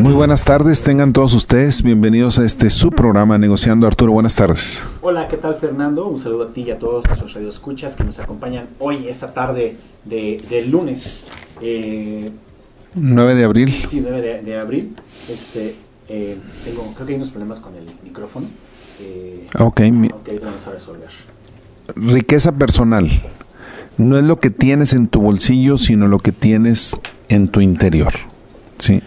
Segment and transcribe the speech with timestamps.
[0.00, 4.12] Muy buenas tardes, tengan todos ustedes bienvenidos a este su programa Negociando Arturo.
[4.12, 4.82] Buenas tardes.
[5.02, 6.06] Hola, ¿qué tal Fernando?
[6.08, 9.76] Un saludo a ti y a todos nuestros radioescuchas que nos acompañan hoy, esta tarde
[10.06, 11.26] de, de lunes.
[11.60, 12.30] Eh,
[12.94, 13.82] 9 de abril.
[13.86, 14.96] Sí, 9 de, de abril.
[15.28, 15.76] Este,
[16.08, 18.46] eh, tengo, creo que hay unos problemas con el micrófono.
[19.00, 19.82] Eh, ok.
[20.14, 21.10] Ok, vamos a resolver.
[21.94, 23.10] Riqueza personal.
[23.98, 26.98] No es lo que tienes en tu bolsillo, sino lo que tienes
[27.28, 28.14] en tu interior.
[28.78, 29.02] Sí.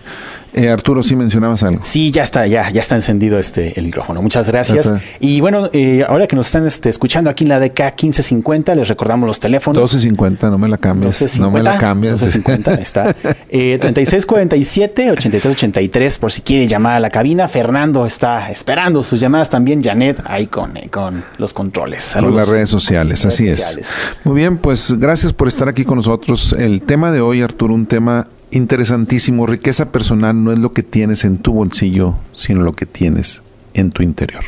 [0.53, 1.81] Eh, Arturo, sí mencionabas algo.
[1.81, 4.21] Sí, ya está, ya, ya está encendido este el micrófono.
[4.21, 4.91] Muchas gracias.
[5.19, 8.87] Y bueno, eh, ahora que nos están este, escuchando aquí en la DK 1550, les
[8.87, 9.77] recordamos los teléfonos.
[9.79, 11.39] 1250, no me la cambies.
[11.39, 12.21] no me la cambies.
[12.21, 13.15] 1250, está.
[13.55, 17.47] Eh, 3647 8383, por si quiere llamar a la cabina.
[17.47, 19.83] Fernando está esperando sus llamadas también.
[19.83, 22.03] Janet ahí con, eh, con los controles.
[22.03, 22.35] Saludos.
[22.35, 23.79] las redes sociales, así es.
[24.23, 26.55] Muy bien, pues gracias por estar aquí con nosotros.
[26.57, 29.47] El tema de hoy, Arturo, un tema interesantísimo.
[29.47, 33.41] Riqueza personal no es lo que tienes en tu bolsillo, sino lo que tienes
[33.73, 34.43] en tu interior.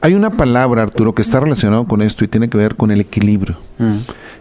[0.00, 3.00] Hay una palabra, Arturo, que está relacionado con esto y tiene que ver con el
[3.00, 3.56] equilibrio.
[3.78, 3.98] Mm.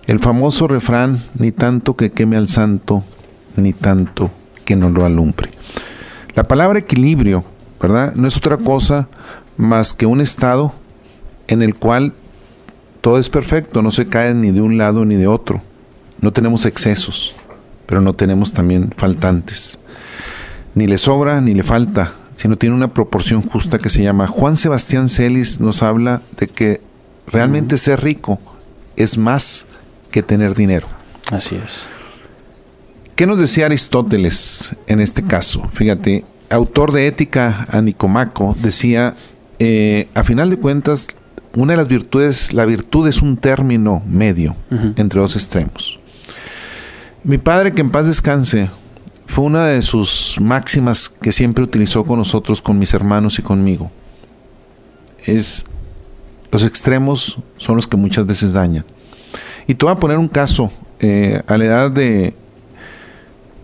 [0.07, 3.03] El famoso refrán, ni tanto que queme al santo,
[3.55, 4.31] ni tanto
[4.65, 5.51] que no lo alumbre.
[6.33, 7.43] La palabra equilibrio,
[7.79, 8.15] ¿verdad?
[8.15, 9.07] No es otra cosa
[9.57, 10.73] más que un estado
[11.47, 12.13] en el cual
[13.01, 15.61] todo es perfecto, no se cae ni de un lado ni de otro.
[16.19, 17.35] No tenemos excesos
[17.91, 19.77] pero no tenemos también faltantes.
[20.75, 24.27] Ni le sobra ni le falta, sino tiene una proporción justa que se llama.
[24.27, 26.79] Juan Sebastián Celis nos habla de que
[27.27, 28.39] realmente ser rico
[28.95, 29.65] es más
[30.09, 30.87] que tener dinero.
[31.33, 31.89] Así es.
[33.15, 35.67] ¿Qué nos decía Aristóteles en este caso?
[35.73, 39.15] Fíjate, autor de Ética a Nicomaco, decía,
[39.59, 41.07] eh, a final de cuentas,
[41.55, 44.55] una de las virtudes, la virtud es un término medio
[44.95, 45.99] entre dos extremos.
[47.23, 48.69] Mi padre, que en paz descanse,
[49.27, 53.91] fue una de sus máximas que siempre utilizó con nosotros, con mis hermanos y conmigo.
[55.25, 55.65] Es
[56.51, 58.85] los extremos son los que muchas veces dañan.
[59.67, 60.71] Y te voy a poner un caso.
[60.99, 62.35] Eh, a la edad de,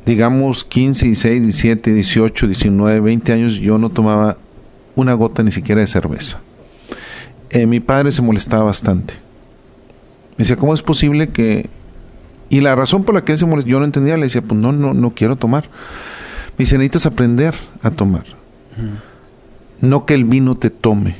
[0.06, 4.38] digamos, 15, 16, 17, 18, 19, 20 años, yo no tomaba
[4.96, 6.40] una gota ni siquiera de cerveza.
[7.50, 9.16] Eh, mi padre se molestaba bastante.
[10.32, 11.70] Me decía, ¿cómo es posible que
[12.50, 14.60] y la razón por la que él se molestó, yo no entendía, le decía, pues
[14.60, 15.66] no, no, no quiero tomar.
[16.58, 18.24] Me dice, necesitas aprender a tomar.
[19.82, 21.18] No que el vino te tome.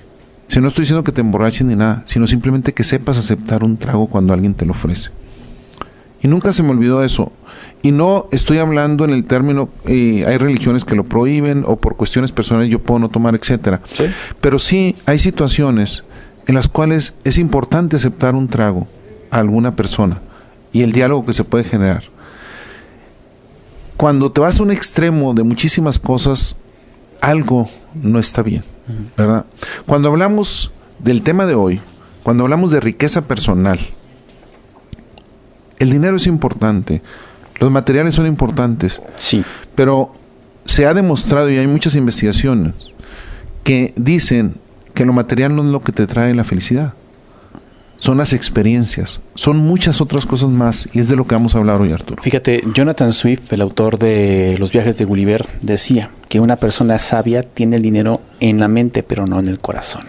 [0.48, 3.78] Si no estoy diciendo que te emborraches ni nada, sino simplemente que sepas aceptar un
[3.78, 5.10] trago cuando alguien te lo ofrece.
[6.22, 7.32] Y nunca se me olvidó eso.
[7.84, 11.98] Y no estoy hablando en el término, eh, hay religiones que lo prohíben o por
[11.98, 13.82] cuestiones personales yo puedo no tomar, etcétera.
[14.42, 16.04] Pero sí hay situaciones
[16.48, 18.88] en las cuales es importante aceptar un trago
[19.30, 20.22] a alguna persona
[20.72, 22.04] y el diálogo que se puede generar.
[23.96, 26.56] Cuando te vas a un extremo de muchísimas cosas,
[27.20, 28.64] algo no está bien,
[29.18, 29.46] ¿verdad?
[29.86, 31.82] Cuando hablamos del tema de hoy,
[32.24, 33.80] cuando hablamos de riqueza personal,
[35.80, 37.02] el dinero es importante,
[37.60, 39.44] los materiales son importantes, sí.
[39.76, 40.12] pero
[40.66, 42.74] se ha demostrado y hay muchas investigaciones
[43.64, 44.56] que dicen
[44.94, 46.94] que lo material no es lo que te trae la felicidad
[47.98, 51.58] son las experiencias, son muchas otras cosas más y es de lo que vamos a
[51.58, 52.22] hablar hoy, Arturo.
[52.22, 57.44] Fíjate, Jonathan Swift, el autor de Los viajes de Gulliver, decía que una persona sabia
[57.44, 60.04] tiene el dinero en la mente pero no en el corazón.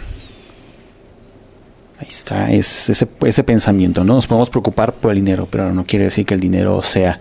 [1.98, 4.14] Ahí está, es ese, ese pensamiento, ¿no?
[4.14, 7.18] Nos podemos preocupar por el dinero, pero no quiere decir que el dinero sea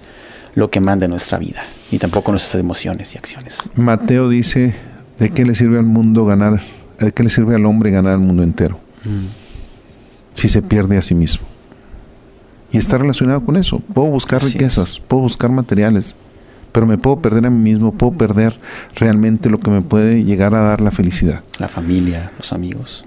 [0.54, 3.70] lo que mande nuestra vida, ni tampoco nuestras emociones y acciones.
[3.76, 4.76] Mateo dice,
[5.18, 6.62] ¿de qué le sirve al mundo ganar,
[7.00, 8.80] de qué le sirve al hombre ganar el mundo entero?
[9.04, 9.47] Mm
[10.38, 11.46] si se pierde a sí mismo.
[12.72, 13.80] Y está relacionado con eso.
[13.80, 16.16] Puedo buscar riquezas, puedo buscar materiales,
[16.72, 18.60] pero me puedo perder a mí mismo, puedo perder
[18.96, 21.42] realmente lo que me puede llegar a dar la felicidad.
[21.58, 23.04] La familia, los amigos.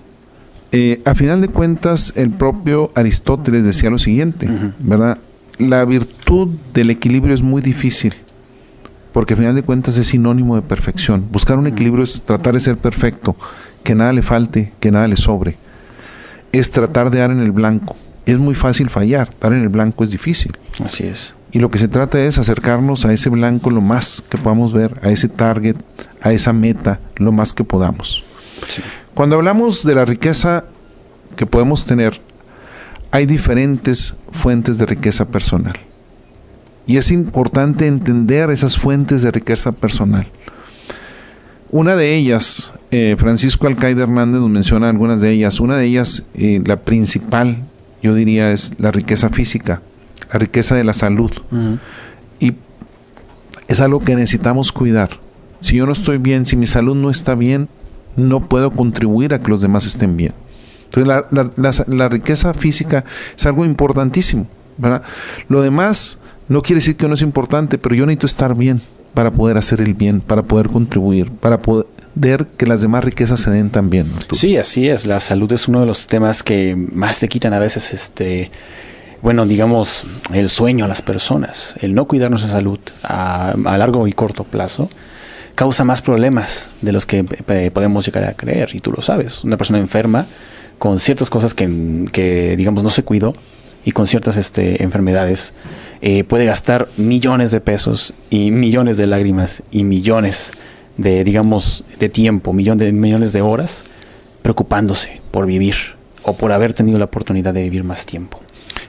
[0.72, 4.48] Eh, a final de cuentas, el propio Aristóteles decía lo siguiente,
[4.80, 5.18] ¿verdad?
[5.58, 8.14] La virtud del equilibrio es muy difícil,
[9.12, 11.26] porque a final de cuentas es sinónimo de perfección.
[11.30, 13.36] Buscar un equilibrio es tratar de ser perfecto,
[13.84, 15.56] que nada le falte, que nada le sobre
[16.52, 17.96] es tratar de dar en el blanco.
[18.26, 20.56] Es muy fácil fallar, dar en el blanco es difícil.
[20.84, 21.34] Así es.
[21.52, 25.00] Y lo que se trata es acercarnos a ese blanco lo más que podamos ver,
[25.02, 25.76] a ese target,
[26.22, 28.24] a esa meta, lo más que podamos.
[29.14, 30.64] Cuando hablamos de la riqueza
[31.36, 32.20] que podemos tener,
[33.10, 35.78] hay diferentes fuentes de riqueza personal.
[36.86, 40.26] Y es importante entender esas fuentes de riqueza personal.
[41.70, 45.60] Una de ellas, eh, Francisco Alcaide Hernández nos menciona algunas de ellas.
[45.60, 47.58] Una de ellas, eh, la principal,
[48.02, 49.82] yo diría, es la riqueza física,
[50.32, 51.30] la riqueza de la salud.
[52.40, 52.54] Y
[53.68, 55.10] es algo que necesitamos cuidar.
[55.60, 57.68] Si yo no estoy bien, si mi salud no está bien,
[58.16, 60.32] no puedo contribuir a que los demás estén bien.
[60.86, 63.04] Entonces la, la- la- la riqueza física
[63.36, 64.48] es algo importantísimo.
[64.78, 65.02] ¿verdad?
[65.48, 68.80] Lo demás no quiere decir que no es importante, pero yo necesito estar bien
[69.14, 71.86] para poder hacer el bien, para poder contribuir, para poder
[72.56, 74.10] que las demás riquezas se den también.
[74.32, 75.06] Sí, así es.
[75.06, 78.50] La salud es uno de los temas que más te quitan a veces, este,
[79.22, 81.76] bueno, digamos, el sueño a las personas.
[81.80, 84.88] El no cuidar nuestra salud a, a largo y corto plazo
[85.54, 88.70] causa más problemas de los que eh, podemos llegar a creer.
[88.72, 89.44] Y tú lo sabes.
[89.44, 90.26] Una persona enferma
[90.78, 93.34] con ciertas cosas que, que, digamos, no se cuidó
[93.84, 95.52] y con ciertas este, enfermedades
[96.00, 100.52] eh, puede gastar millones de pesos y millones de lágrimas y millones
[101.00, 103.84] de, digamos, de tiempo, millones de, millones de horas
[104.42, 105.74] preocupándose por vivir
[106.22, 108.40] o por haber tenido la oportunidad de vivir más tiempo.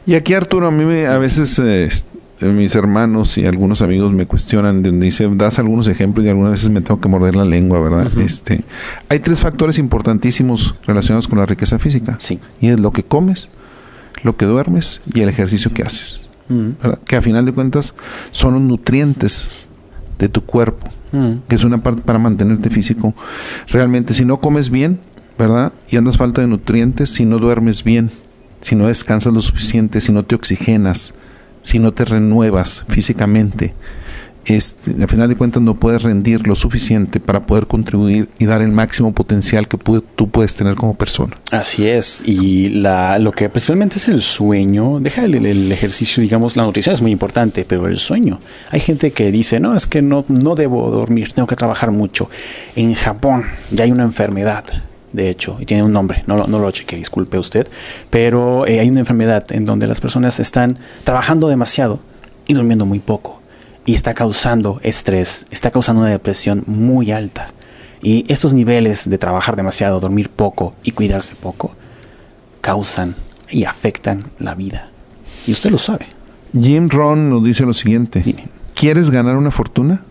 [0.06, 2.08] Y aquí Arturo, a mí me- a veces eh, est-
[2.42, 6.70] mis hermanos y algunos amigos me cuestionan, donde dice, das algunos ejemplos y algunas veces
[6.70, 8.08] me tengo que morder la lengua, ¿verdad?
[8.20, 8.62] Este,
[9.10, 12.16] hay tres factores importantísimos relacionados con la riqueza física.
[12.20, 12.40] Sí.
[12.60, 13.50] Y es lo que comes,
[14.24, 16.30] lo que duermes y el ejercicio que haces.
[16.50, 17.00] ¿verdad?
[17.06, 17.94] Que a final de cuentas
[18.32, 19.50] son los nutrientes
[20.20, 21.44] de tu cuerpo, Mm.
[21.48, 23.14] que es una parte para mantenerte físico.
[23.68, 25.00] Realmente, si no comes bien,
[25.38, 25.74] ¿verdad?
[25.90, 28.12] Y andas falta de nutrientes, si no duermes bien,
[28.62, 31.14] si no descansas lo suficiente, si no te oxigenas,
[31.62, 33.74] si no te renuevas físicamente,
[34.46, 38.62] este, al final de cuentas no puedes rendir lo suficiente para poder contribuir y dar
[38.62, 41.36] el máximo potencial que tú puedes tener como persona.
[41.52, 46.64] Así es, y la, lo que principalmente es el sueño, deja el, ejercicio, digamos, la
[46.64, 48.40] nutrición es muy importante, pero el sueño.
[48.72, 52.30] Hay gente que dice, no, es que no, no debo dormir, tengo que trabajar mucho.
[52.76, 54.66] En Japón ya hay una enfermedad,
[55.14, 57.68] de hecho, y tiene un nombre, no, lo- no lo cheque, disculpe usted,
[58.10, 62.00] pero eh, hay una enfermedad en donde las personas están trabajando demasiado
[62.48, 63.41] y durmiendo muy poco.
[63.86, 67.54] Y está causando estrés, está causando una depresión muy alta.
[68.04, 71.76] Y estos niveles de trabajar demasiado, dormir poco y cuidarse poco,
[72.62, 73.16] causan
[73.50, 74.90] y afectan la vida.
[75.46, 76.08] Y usted lo sabe.
[76.60, 78.22] Jim Ron nos dice lo siguiente.
[78.22, 78.48] Dime.
[78.76, 80.02] ¿Quieres ganar una fortuna?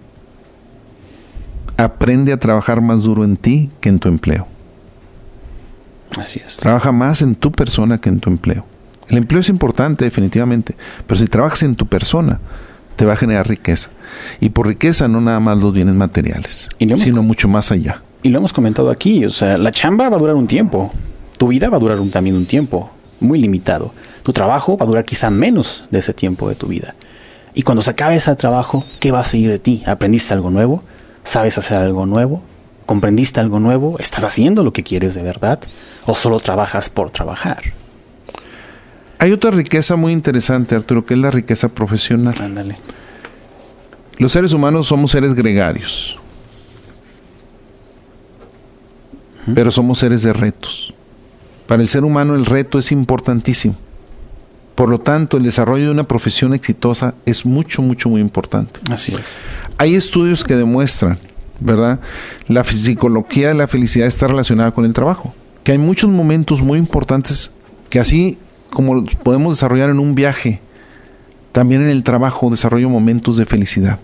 [1.77, 4.47] Aprende a trabajar más duro en ti que en tu empleo.
[6.17, 6.57] Así es.
[6.57, 8.67] Trabaja más en tu persona que en tu empleo.
[9.09, 10.77] El empleo es importante, definitivamente,
[11.07, 12.39] pero si trabajas en tu persona,
[12.97, 13.91] te va a generar riqueza.
[14.41, 18.03] Y por riqueza no nada más los bienes materiales, Y sino mucho más allá.
[18.23, 20.91] Y lo hemos comentado aquí, o sea, la chamba va a durar un tiempo.
[21.39, 22.91] Tu vida va a durar un- también un tiempo
[23.21, 23.93] muy limitado.
[24.23, 26.95] Tu trabajo va a durar quizá menos de ese tiempo de tu vida.
[27.55, 29.83] Y cuando se acabe ese trabajo, ¿qué va a seguir de ti?
[29.87, 30.85] ¿Aprendiste algo nuevo?
[31.23, 32.43] ¿Sabes hacer algo nuevo?
[32.87, 33.99] ¿Comprendiste algo nuevo?
[33.99, 35.61] ¿Estás haciendo lo que quieres de verdad?
[36.07, 37.59] ¿O solo trabajas por trabajar?
[39.21, 42.35] Hay otra riqueza muy interesante, Arturo, que es la riqueza profesional.
[42.41, 42.79] Ándale.
[44.17, 46.19] Los seres humanos somos seres gregarios,
[49.55, 50.95] pero somos seres de retos.
[51.67, 53.77] Para el ser humano el reto es importantísimo.
[54.75, 58.81] Por lo tanto, el desarrollo de una profesión exitosa es mucho, mucho, muy importante.
[58.91, 59.37] Así es.
[59.77, 61.19] Hay estudios que demuestran,
[61.61, 62.01] ¿verdad?
[62.49, 65.35] La psicología de la felicidad está relacionada con el trabajo.
[65.63, 67.53] Que hay muchos momentos muy importantes
[67.91, 68.39] que así
[68.71, 70.61] como podemos desarrollar en un viaje,
[71.53, 73.99] también en el trabajo desarrollo momentos de felicidad.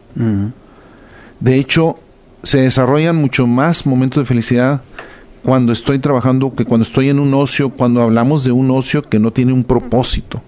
[1.40, 1.98] De hecho,
[2.42, 4.82] se desarrollan mucho más momentos de felicidad
[5.42, 9.18] cuando estoy trabajando que cuando estoy en un ocio, cuando hablamos de un ocio que
[9.18, 10.42] no tiene un propósito.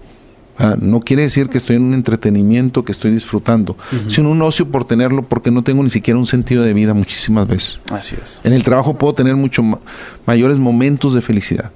[0.61, 3.77] Ah, no quiere decir que estoy en un entretenimiento que estoy disfrutando,
[4.09, 7.47] sino un ocio por tenerlo porque no tengo ni siquiera un sentido de vida muchísimas
[7.47, 7.79] veces.
[7.91, 8.41] Así es.
[8.43, 9.79] En el trabajo puedo tener mucho ma-
[10.27, 11.71] mayores momentos de felicidad.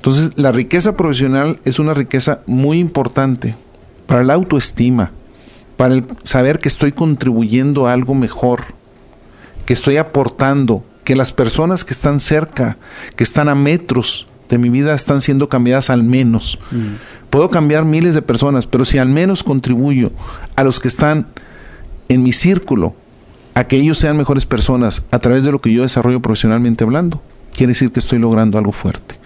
[0.00, 3.54] Entonces, la riqueza profesional es una riqueza muy importante
[4.06, 5.10] para la autoestima,
[5.76, 8.62] para el saber que estoy contribuyendo a algo mejor,
[9.66, 12.78] que estoy aportando, que las personas que están cerca,
[13.14, 16.58] que están a metros de mi vida, están siendo cambiadas al menos.
[16.70, 16.94] Mm.
[17.28, 20.10] Puedo cambiar miles de personas, pero si al menos contribuyo
[20.56, 21.26] a los que están
[22.08, 22.94] en mi círculo,
[23.52, 27.20] a que ellos sean mejores personas a través de lo que yo desarrollo profesionalmente hablando,
[27.54, 29.20] quiere decir que estoy logrando algo fuerte.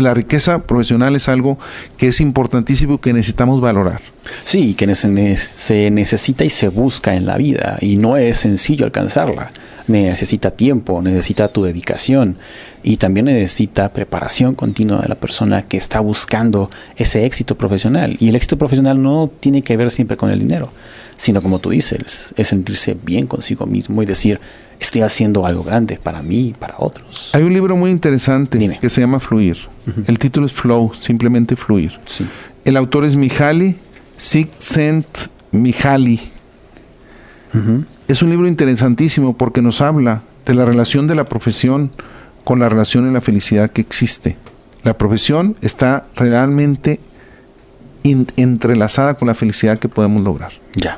[0.00, 1.58] La riqueza profesional es algo
[1.98, 4.00] que es importantísimo y que necesitamos valorar.
[4.44, 9.50] Sí, que se necesita y se busca en la vida y no es sencillo alcanzarla.
[9.88, 12.38] Necesita tiempo, necesita tu dedicación
[12.82, 18.16] y también necesita preparación continua de la persona que está buscando ese éxito profesional.
[18.18, 20.72] Y el éxito profesional no tiene que ver siempre con el dinero,
[21.16, 24.40] sino como tú dices, es sentirse bien consigo mismo y decir,
[24.82, 27.30] estoy haciendo algo grande para mí y para otros.
[27.34, 28.78] Hay un libro muy interesante Dime.
[28.78, 29.58] que se llama Fluir.
[30.06, 31.98] El título es Flow, simplemente fluir.
[32.06, 32.26] Sí.
[32.64, 33.76] El autor es Mihaly
[34.16, 36.20] Csikszentmihalyi.
[37.54, 37.84] Ujú.
[38.08, 41.90] es un libro interesantísimo porque nos habla de la relación de la profesión
[42.44, 44.36] con la relación en la felicidad que existe.
[44.84, 46.98] La profesión está realmente
[48.04, 50.52] entrelazada con la felicidad que podemos lograr.
[50.74, 50.96] Ya.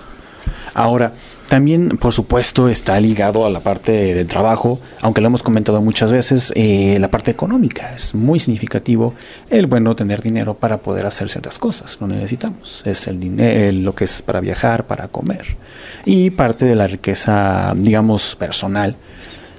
[0.74, 1.12] Ahora,
[1.48, 6.10] también, por supuesto, está ligado a la parte de trabajo, aunque lo hemos comentado muchas
[6.10, 7.92] veces, eh, la parte económica.
[7.94, 9.14] Es muy significativo
[9.50, 11.98] el bueno tener dinero para poder hacer ciertas cosas.
[12.00, 12.82] Lo necesitamos.
[12.86, 15.56] Es el dinero, lo que es para viajar, para comer.
[16.04, 18.96] Y parte de la riqueza, digamos, personal,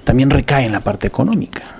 [0.04, 1.76] también recae en la parte económica.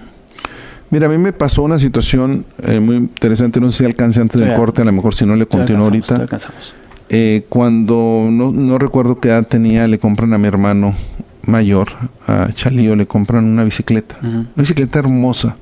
[0.90, 4.40] Mira, a mí me pasó una situación eh, muy interesante, no sé si alcance antes
[4.40, 6.14] del corte, a lo mejor si no le continúo ahorita.
[6.14, 6.75] alcanzamos.
[7.08, 10.94] Eh, cuando no, no, recuerdo qué edad tenía, le compran a mi hermano
[11.42, 11.88] mayor,
[12.26, 14.16] a Chalío, le compran una bicicleta.
[14.22, 15.56] Una bicicleta hermosa.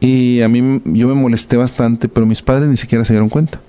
[0.00, 3.60] Y a mí yo me molesté bastante, pero mis padres ni siquiera se dieron cuenta.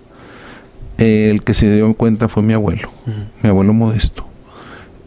[0.97, 2.89] el que se dio cuenta fue mi abuelo,
[3.41, 4.25] mi abuelo modesto.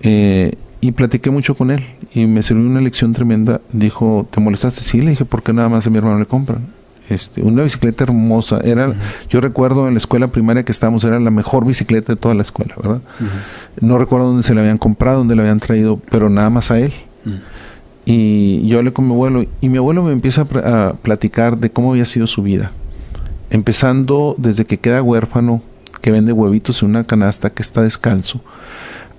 [0.02, 3.60] Eh, y platiqué mucho con él y me sirvió una lección tremenda.
[3.72, 4.82] Dijo, ¿te molestaste?
[4.82, 6.66] Sí, le dije, ¿por qué nada más a mi hermano le compran?
[7.12, 8.60] Este, una bicicleta hermosa.
[8.64, 8.94] Era,
[9.28, 12.42] Yo recuerdo en la escuela primaria que estábamos, era la mejor bicicleta de toda la
[12.42, 13.00] escuela, ¿verdad?
[13.80, 16.78] No recuerdo dónde se la habían comprado, dónde la habían traído, pero nada más a
[16.78, 16.92] él.
[18.04, 21.92] Y yo hablé con mi abuelo y mi abuelo me empieza a, platicar de cómo
[21.92, 22.72] había sido su vida.
[23.50, 25.62] Empezando desde que queda huérfano,
[26.00, 28.40] que vende huevitos en una canasta, que está descanso,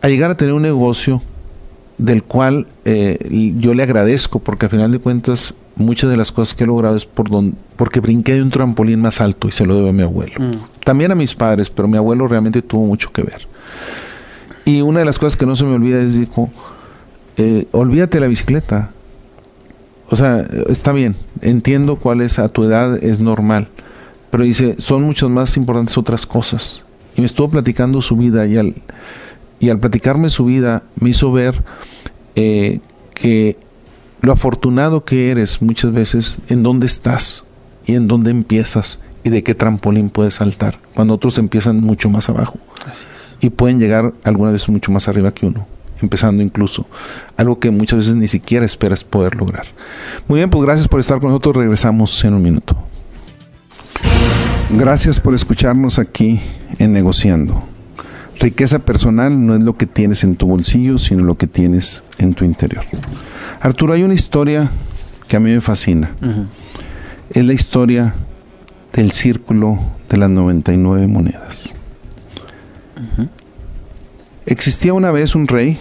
[0.02, 1.22] a llegar a tener un negocio
[1.98, 6.56] del cual eh, yo le agradezco porque al final de cuentas muchas de las cosas
[6.56, 9.66] que he logrado es por don, porque brinqué de un trampolín más alto y se
[9.66, 10.34] lo debo a mi abuelo.
[10.40, 10.84] Mm.
[10.84, 13.48] También a mis padres, pero mi abuelo realmente tuvo mucho que ver.
[14.66, 16.50] Y una de las cosas que no se me olvida es, dijo,
[17.38, 18.92] eh, olvídate la bicicleta.
[20.10, 23.68] O sea, está bien, entiendo cuál es a tu edad, es normal.
[24.32, 26.84] Pero dice, son muchas más importantes otras cosas.
[27.16, 28.76] Y me estuvo platicando su vida y al,
[29.60, 31.64] y al platicarme su vida me hizo ver
[32.36, 32.80] eh,
[33.14, 33.58] que
[34.24, 37.44] lo afortunado que eres muchas veces en dónde estás
[37.86, 42.30] y en dónde empiezas y de qué trampolín puedes saltar, cuando otros empiezan mucho más
[42.30, 42.58] abajo.
[42.90, 43.38] Así es.
[43.42, 45.68] Y pueden llegar alguna vez mucho más arriba que uno,
[46.02, 46.86] empezando incluso,
[47.36, 49.66] algo que muchas veces ni siquiera esperas poder lograr.
[50.30, 52.78] Muy bien, pues gracias por estar con nosotros, regresamos en un minuto.
[54.70, 56.40] Gracias por escucharnos aquí
[56.80, 57.73] en Negociando.
[58.40, 62.34] Riqueza personal no es lo que tienes en tu bolsillo, sino lo que tienes en
[62.34, 62.84] tu interior.
[63.62, 64.70] Arturo, hay una historia
[65.28, 66.12] que a mí me fascina.
[67.30, 68.14] Es la historia
[68.94, 71.74] del círculo de las 99 monedas.
[74.46, 75.78] Existía una vez un rey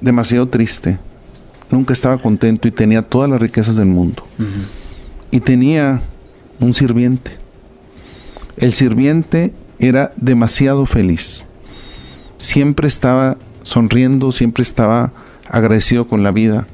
[0.00, 0.98] demasiado triste,
[1.70, 4.26] nunca estaba contento y tenía todas las riquezas del mundo.
[5.30, 6.00] Y tenía
[6.60, 7.32] un sirviente.
[8.56, 11.44] El sirviente era demasiado feliz.
[12.38, 15.12] Siempre estaba sonriendo, siempre estaba
[15.48, 16.66] agradecido con la vida.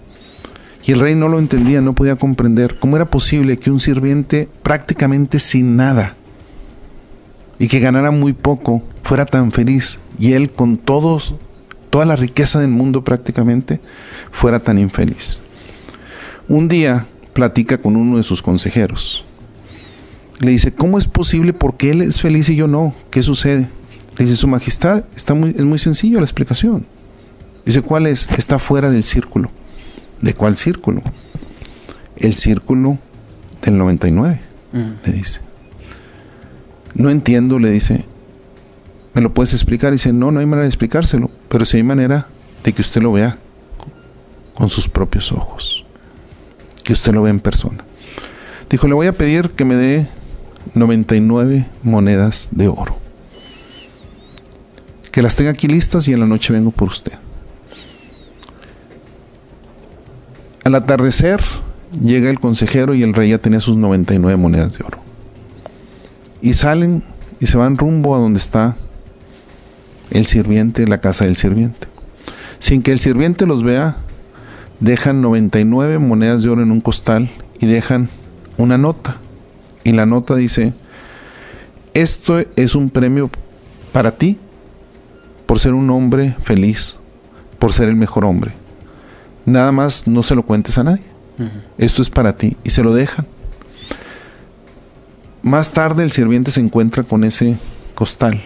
[0.85, 4.49] Y el rey no lo entendía, no podía comprender cómo era posible que un sirviente
[4.62, 6.16] prácticamente sin nada
[7.59, 11.35] y que ganara muy poco fuera tan feliz y él con todos
[11.90, 13.78] toda la riqueza del mundo prácticamente
[14.30, 15.38] fuera tan infeliz.
[16.49, 19.25] Un día platica con uno de sus consejeros.
[20.42, 21.52] Le dice, ¿cómo es posible?
[21.52, 22.96] porque él es feliz y yo no?
[23.11, 23.68] ¿Qué sucede?
[24.18, 26.84] Le dice, Su Majestad, está muy, es muy sencillo la explicación.
[27.64, 28.28] Dice, ¿cuál es?
[28.37, 29.52] Está fuera del círculo.
[30.20, 31.00] ¿De cuál círculo?
[32.16, 32.99] El círculo
[33.62, 34.40] del 99,
[34.72, 35.42] le dice.
[36.94, 38.04] No entiendo, le dice.
[39.14, 39.92] ¿Me lo puedes explicar?
[39.92, 42.26] Dice, no, no hay manera de explicárselo, pero sí hay manera
[42.64, 43.38] de que usted lo vea
[44.54, 45.84] con sus propios ojos.
[46.82, 47.84] Que usted lo vea en persona.
[48.68, 50.08] Dijo, le voy a pedir que me dé
[50.75, 52.97] 99 monedas de oro.
[55.11, 57.12] Que las tenga aquí listas y en la noche vengo por usted.
[60.64, 61.40] Al atardecer
[62.00, 64.99] llega el consejero y el rey ya tenía sus 99 monedas de oro.
[66.40, 67.02] Y salen
[67.40, 68.76] y se van rumbo a donde está
[70.11, 71.88] el sirviente, la casa del sirviente.
[72.59, 73.97] Sin que el sirviente los vea,
[74.78, 78.09] dejan 99 monedas de oro en un costal y dejan
[78.57, 79.16] una nota.
[79.85, 80.73] Y la nota dice,
[81.95, 83.31] esto es un premio
[83.93, 84.39] para ti
[85.47, 86.99] por ser un hombre feliz,
[87.59, 88.62] por ser el mejor hombre
[89.45, 91.03] nada más no se lo cuentes a nadie.
[91.79, 92.57] Esto es para ti.
[92.62, 93.27] Y se lo dejan.
[95.43, 97.57] Más tarde el sirviente se encuentra con ese
[97.95, 98.41] costal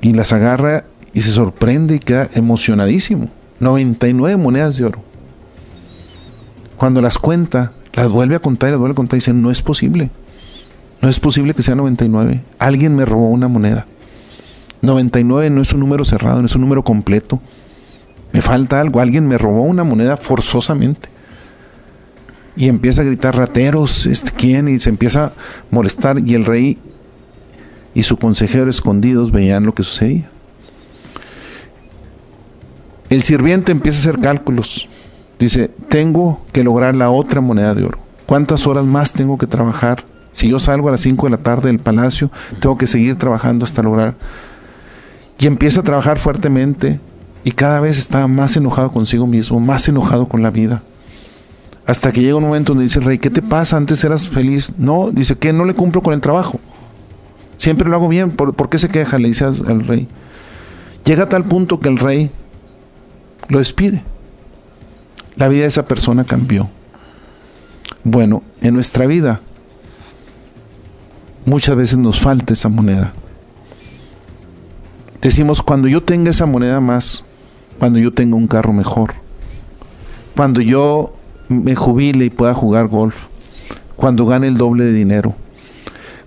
[0.00, 3.28] y las agarra y se sorprende y queda emocionadísimo.
[3.60, 5.02] 99 monedas de oro.
[6.78, 9.50] Cuando las cuenta, las vuelve a contar y las vuelve a contar y dice, no
[9.50, 10.10] es posible.
[11.00, 12.42] No es posible que sea 99.
[12.58, 13.86] Alguien me robó una moneda.
[14.82, 17.40] 99 no es un número cerrado, no es un número completo.
[18.32, 19.00] Me falta algo.
[19.00, 21.08] Alguien me robó una moneda forzosamente.
[22.56, 25.32] Y empieza a gritar rateros, este quién, y se empieza a
[25.70, 26.18] molestar.
[26.24, 26.78] Y el rey
[27.94, 30.28] y su consejero escondidos veían lo que sucedía.
[33.10, 34.88] El sirviente empieza a hacer cálculos.
[35.44, 37.98] Dice, tengo que lograr la otra moneda de oro.
[38.24, 40.02] ¿Cuántas horas más tengo que trabajar?
[40.30, 42.30] Si yo salgo a las 5 de la tarde del palacio,
[42.62, 44.14] tengo que seguir trabajando hasta lograr.
[45.38, 46.98] Y empieza a trabajar fuertemente
[47.44, 50.82] y cada vez está más enojado consigo mismo, más enojado con la vida.
[51.84, 53.76] Hasta que llega un momento donde dice el rey, ¿qué te pasa?
[53.76, 54.72] Antes eras feliz.
[54.78, 56.58] No, dice que no le cumplo con el trabajo.
[57.58, 58.30] Siempre lo hago bien.
[58.30, 59.18] ¿Por, qué se queja?
[59.18, 60.08] Le dice al rey.
[61.04, 62.30] Llega a tal punto que el rey
[63.48, 64.02] lo despide.
[65.36, 66.68] La vida de esa persona cambió.
[68.04, 69.40] Bueno, en nuestra vida
[71.44, 73.12] muchas veces nos falta esa moneda.
[75.20, 77.24] Decimos, cuando yo tenga esa moneda más,
[77.78, 79.14] cuando yo tenga un carro mejor,
[80.36, 81.12] cuando yo
[81.48, 83.14] me jubile y pueda jugar golf,
[83.96, 85.34] cuando gane el doble de dinero,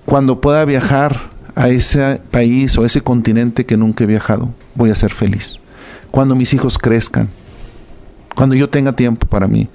[0.05, 4.95] cuando pueda viajar a ese país o ese continente que nunca he viajado, voy a
[4.95, 5.59] ser feliz.
[6.11, 7.29] Cuando mis hijos crezcan,
[8.37, 9.67] cuando yo tenga tiempo para mí,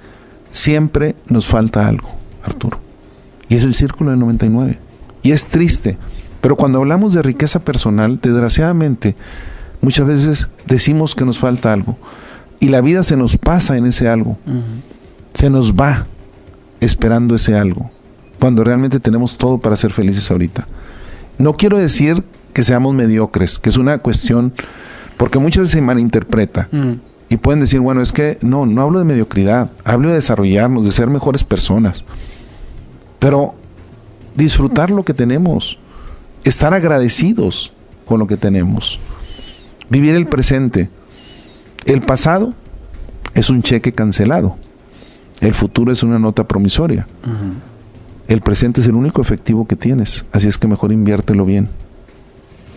[0.49, 2.09] siempre nos falta algo,
[2.45, 2.79] Arturo.
[3.49, 4.79] Y es el círculo del 99.
[5.21, 5.97] Y es triste,
[6.39, 9.17] pero cuando hablamos de riqueza personal, desgraciadamente,
[9.81, 11.97] muchas veces decimos que nos falta algo.
[12.61, 14.37] Y la vida se nos pasa en ese algo.
[15.33, 16.05] Se nos va
[16.79, 17.91] esperando ese algo.
[18.39, 20.67] Cuando realmente tenemos todo para ser felices ahorita.
[21.37, 24.53] No quiero decir que seamos mediocres, que es una cuestión,
[25.17, 26.69] porque muchas veces se malinterpreta.
[27.33, 30.91] Y pueden decir, bueno, es que no, no hablo de mediocridad, hablo de desarrollarnos, de
[30.91, 32.05] ser mejores personas.
[33.17, 33.55] Pero
[34.35, 35.79] disfrutar lo que tenemos,
[36.43, 37.73] estar agradecidos
[38.05, 38.99] con lo que tenemos,
[39.89, 40.91] vivir el presente.
[41.85, 42.53] El pasado
[43.33, 44.55] es un cheque cancelado,
[45.41, 47.07] el futuro es una nota promisoria.
[48.27, 51.69] El presente es el único efectivo que tienes, así es que mejor inviértelo bien.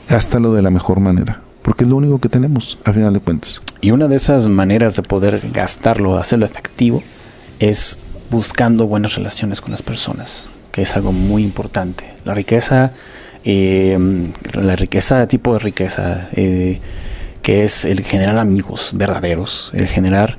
[0.08, 3.60] Gástalo de la mejor manera, porque es lo único que tenemos, al final de cuentas.
[3.80, 7.02] Y una de esas maneras de poder gastarlo, hacerlo efectivo,
[7.58, 7.98] es
[8.30, 12.14] buscando buenas relaciones con las personas, que es algo muy importante.
[12.24, 12.92] La riqueza
[13.44, 13.98] eh,
[14.52, 16.78] la riqueza, tipo de riqueza, eh,
[17.42, 20.38] que es el generar amigos verdaderos, el generar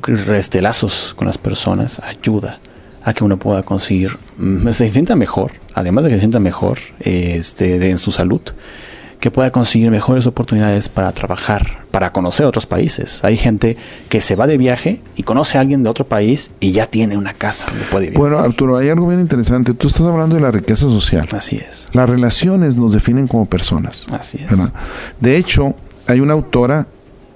[0.00, 2.60] restelazos con las personas, ayuda
[3.02, 6.78] a que uno pueda conseguir, mm, se sienta mejor, además de que se sienta mejor
[7.00, 8.42] este, en su salud,
[9.20, 13.24] que pueda conseguir mejores oportunidades para trabajar, para conocer otros países.
[13.24, 13.76] Hay gente
[14.08, 17.16] que se va de viaje y conoce a alguien de otro país y ya tiene
[17.16, 18.18] una casa donde puede vivir.
[18.18, 19.74] Bueno, Arturo, hay algo bien interesante.
[19.74, 21.26] Tú estás hablando de la riqueza social.
[21.32, 21.88] Así es.
[21.92, 24.06] Las relaciones nos definen como personas.
[24.12, 24.58] Así es.
[25.20, 25.74] De hecho,
[26.06, 26.86] hay una autora,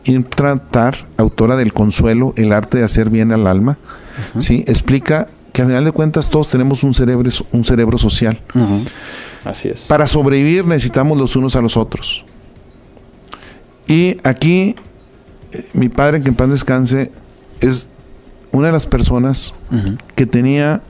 [0.05, 3.79] Intratar, autora del Consuelo, el arte de hacer bien al alma,
[4.37, 4.65] ¿sí?
[4.67, 8.41] explica que al final de cuentas todos tenemos un cerebro, un cerebro social.
[9.45, 9.83] Así es.
[9.83, 12.25] Para sobrevivir necesitamos los unos a los otros.
[13.87, 14.75] Y aquí,
[15.53, 17.11] eh, mi padre, que en paz descanse,
[17.61, 17.89] es
[18.53, 19.55] una de las personas
[20.15, 20.83] que tenía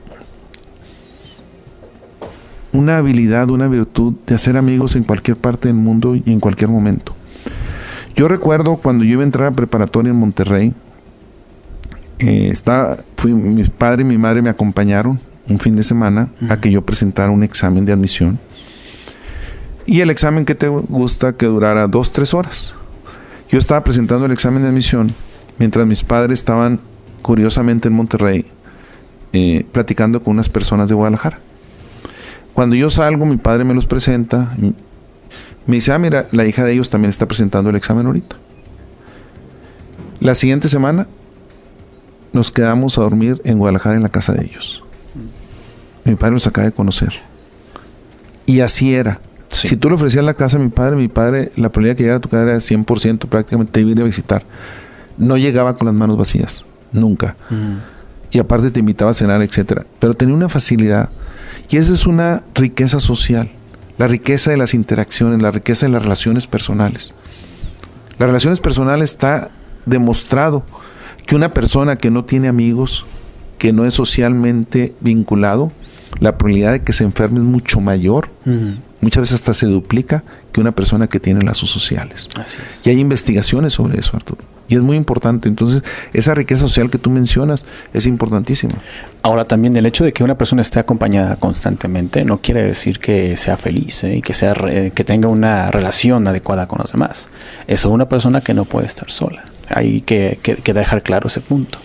[2.73, 6.69] una habilidad, una virtud de hacer amigos en cualquier parte del mundo y en cualquier
[6.69, 7.13] momento.
[8.15, 10.73] Yo recuerdo cuando yo iba a entrar a preparatoria en Monterrey,
[12.23, 12.53] eh,
[13.17, 16.81] fui, mi padre y mi madre me acompañaron un fin de semana a que yo
[16.81, 18.39] presentara un examen de admisión.
[19.85, 22.73] Y el examen que te gusta que durara dos, tres horas.
[23.49, 25.11] Yo estaba presentando el examen de admisión
[25.59, 26.79] mientras mis padres estaban
[27.21, 28.45] curiosamente en Monterrey
[29.33, 31.39] eh, platicando con unas personas de Guadalajara.
[32.53, 34.55] Cuando yo salgo, mi padre me los presenta.
[35.65, 38.37] Me dice, ah, mira, la hija de ellos también está presentando el examen ahorita.
[40.19, 41.07] La siguiente semana
[42.33, 44.83] nos quedamos a dormir en Guadalajara en la casa de ellos.
[46.03, 47.13] Mi padre los acaba de conocer.
[48.45, 49.21] Y así era.
[49.47, 52.17] Si tú le ofrecías la casa a mi padre, mi padre, la probabilidad que llegara
[52.17, 54.43] a tu casa era 100%, prácticamente te iba a visitar.
[55.17, 57.37] No llegaba con las manos vacías, nunca.
[57.49, 57.77] Mm.
[58.31, 59.85] Y aparte te invitaba a cenar, etcétera.
[59.99, 61.09] Pero tenía una facilidad.
[61.69, 63.49] Y esa es una riqueza social.
[63.99, 67.13] La riqueza de las interacciones, la riqueza de las relaciones personales.
[68.17, 69.51] Las relaciones personales está
[69.85, 70.65] demostrado
[71.25, 73.05] que una persona que no tiene amigos,
[73.57, 75.71] que no es socialmente vinculado,
[76.19, 78.29] la probabilidad de que se enferme es mucho mayor.
[79.01, 82.29] Muchas veces hasta se duplica que una persona que tiene lazos sociales.
[82.85, 84.43] Y hay investigaciones sobre eso, Arturo.
[84.69, 85.49] Y es muy importante.
[85.49, 85.83] Entonces,
[86.13, 88.75] esa riqueza social que tú mencionas es importantísima.
[89.21, 93.35] Ahora, también el hecho de que una persona esté acompañada constantemente no quiere decir que
[93.35, 94.17] sea feliz ¿eh?
[94.17, 97.29] y que, sea que tenga una relación adecuada con los demás.
[97.67, 99.43] Es una persona que no puede estar sola.
[99.69, 101.79] Hay que, que dejar claro ese punto.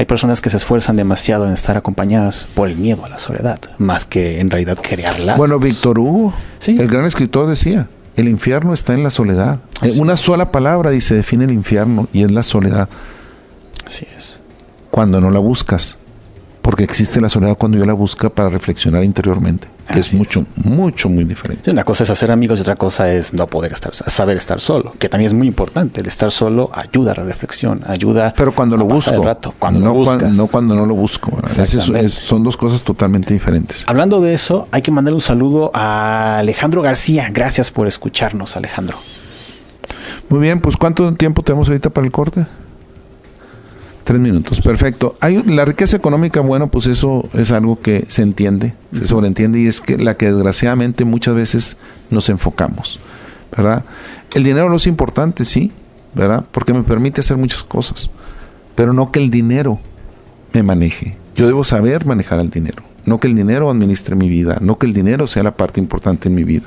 [0.00, 3.60] Hay personas que se esfuerzan demasiado en estar acompañadas por el miedo a la soledad,
[3.76, 5.36] más que en realidad crearla.
[5.36, 6.32] Bueno, Víctor Hugo,
[6.66, 9.58] el gran escritor, decía, el infierno está en la soledad.
[9.98, 12.88] Una sola palabra dice define el infierno y es la soledad.
[13.84, 14.40] Así es.
[14.90, 15.98] Cuando no la buscas,
[16.62, 19.68] porque existe la soledad cuando yo la busco para reflexionar interiormente
[19.98, 21.70] es mucho, mucho, muy diferente.
[21.70, 24.92] una cosa es hacer amigos y otra cosa es no poder estar, saber estar solo,
[24.98, 26.00] que también es muy importante.
[26.00, 28.34] El estar solo ayuda a la reflexión, ayuda.
[28.36, 31.30] Pero cuando lo busco, rato, cuando no, cuando, no cuando no lo busco.
[32.08, 33.84] son dos cosas totalmente diferentes.
[33.86, 37.28] Hablando de eso, hay que mandar un saludo a Alejandro García.
[37.32, 38.98] Gracias por escucharnos, Alejandro.
[40.28, 42.46] Muy bien, pues ¿cuánto tiempo tenemos ahorita para el corte?
[44.10, 45.14] Tres minutos, perfecto.
[45.20, 49.68] Hay la riqueza económica, bueno, pues eso es algo que se entiende, se sobreentiende y
[49.68, 51.76] es que la que desgraciadamente muchas veces
[52.10, 52.98] nos enfocamos,
[53.56, 53.84] ¿verdad?
[54.34, 55.70] El dinero no es importante, sí,
[56.12, 56.44] ¿verdad?
[56.50, 58.10] Porque me permite hacer muchas cosas,
[58.74, 59.78] pero no que el dinero
[60.54, 61.16] me maneje.
[61.36, 64.86] Yo debo saber manejar el dinero, no que el dinero administre mi vida, no que
[64.86, 66.66] el dinero sea la parte importante en mi vida,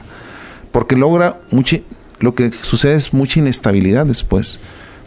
[0.72, 1.76] porque logra mucho,
[2.22, 4.62] lo que sucede es mucha inestabilidad después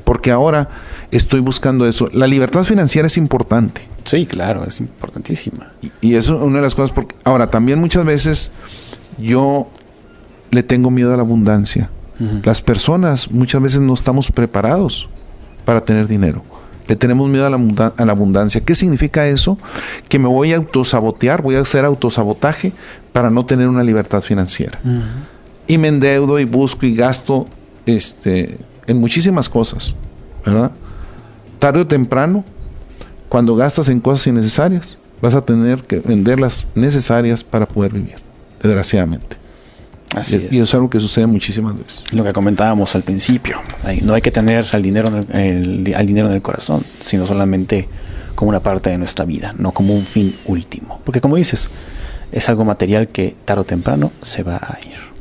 [0.07, 0.69] porque ahora
[1.11, 2.09] estoy buscando eso.
[2.12, 3.81] La libertad financiera es importante.
[4.05, 5.73] Sí, claro, es importantísima.
[6.01, 8.53] Y, eso es una de las cosas, porque ahora también muchas veces
[9.19, 9.66] yo
[10.53, 11.90] le tengo miedo a la abundancia.
[12.45, 15.09] Las personas muchas veces no estamos preparados
[15.64, 16.45] para tener dinero.
[16.87, 18.61] Le tenemos miedo a la, a la, abundancia.
[18.61, 19.59] ¿Qué significa eso?
[20.09, 22.73] Que me voy a autosabotear, voy a hacer autosabotaje
[23.12, 24.79] para no tener una libertad financiera.
[25.66, 27.49] Y me endeudo y busco y gasto
[27.87, 29.94] este, en muchísimas cosas,
[30.44, 30.70] ¿verdad?
[31.59, 32.44] Tarde o temprano,
[33.29, 38.16] cuando gastas en cosas innecesarias, vas a tener que vender las necesarias para poder vivir,
[38.62, 39.37] desgraciadamente.
[40.14, 40.53] Así y, es.
[40.53, 42.05] y es algo que sucede muchísimas veces.
[42.12, 43.59] Lo que comentábamos al principio,
[44.03, 47.88] no hay que tener al dinero, en el, al dinero en el corazón, sino solamente
[48.35, 51.01] como una parte de nuestra vida, no como un fin último.
[51.05, 51.70] Porque como dices,
[52.33, 55.15] es algo material que tarde o temprano se va a ir.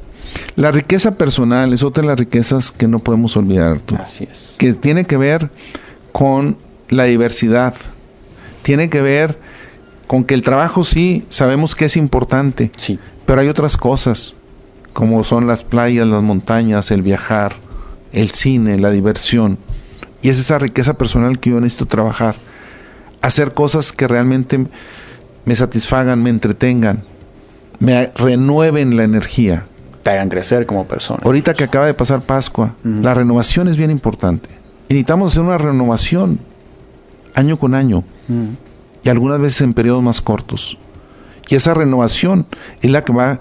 [0.55, 3.79] La riqueza personal es otra de las riquezas que no podemos olvidar.
[3.79, 4.55] Tú, Así es.
[4.57, 5.49] Que tiene que ver
[6.11, 6.57] con
[6.89, 7.75] la diversidad.
[8.61, 9.37] Tiene que ver
[10.07, 12.71] con que el trabajo sí, sabemos que es importante.
[12.77, 12.99] Sí.
[13.25, 14.35] Pero hay otras cosas,
[14.93, 17.55] como son las playas, las montañas, el viajar,
[18.13, 19.57] el cine, la diversión.
[20.21, 22.35] Y es esa riqueza personal que yo necesito trabajar.
[23.21, 24.67] Hacer cosas que realmente
[25.43, 27.03] me satisfagan, me entretengan,
[27.79, 29.65] me renueven la energía
[30.05, 31.19] te hagan crecer como persona.
[31.25, 34.49] Ahorita que acaba de pasar Pascua, la renovación es bien importante.
[34.87, 36.39] Y necesitamos hacer una renovación
[37.33, 38.03] año con año
[39.03, 40.77] y algunas veces en periodos más cortos.
[41.49, 42.45] Y esa renovación
[42.83, 43.39] es la que va a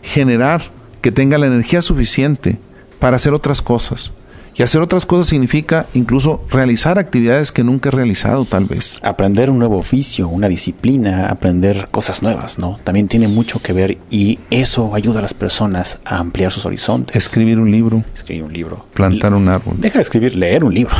[0.00, 0.62] generar
[1.02, 2.58] que tenga la energía suficiente
[2.98, 4.14] para hacer otras cosas.
[4.58, 8.98] Y hacer otras cosas significa incluso realizar actividades que nunca he realizado, tal vez.
[9.02, 12.78] Aprender un nuevo oficio, una disciplina, aprender cosas nuevas, ¿no?
[12.82, 17.14] También tiene mucho que ver y eso ayuda a las personas a ampliar sus horizontes.
[17.14, 18.02] Escribir un libro.
[18.14, 18.86] Escribir un libro.
[18.94, 19.74] Plantar un árbol.
[19.78, 20.96] Deja de escribir, leer un libro.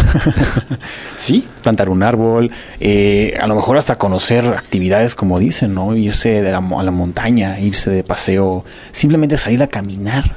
[1.17, 5.97] sí, plantar un árbol, eh, a lo mejor hasta conocer actividades como dicen, ¿no?
[5.97, 10.37] Irse de a la montaña, irse de paseo, simplemente salir a caminar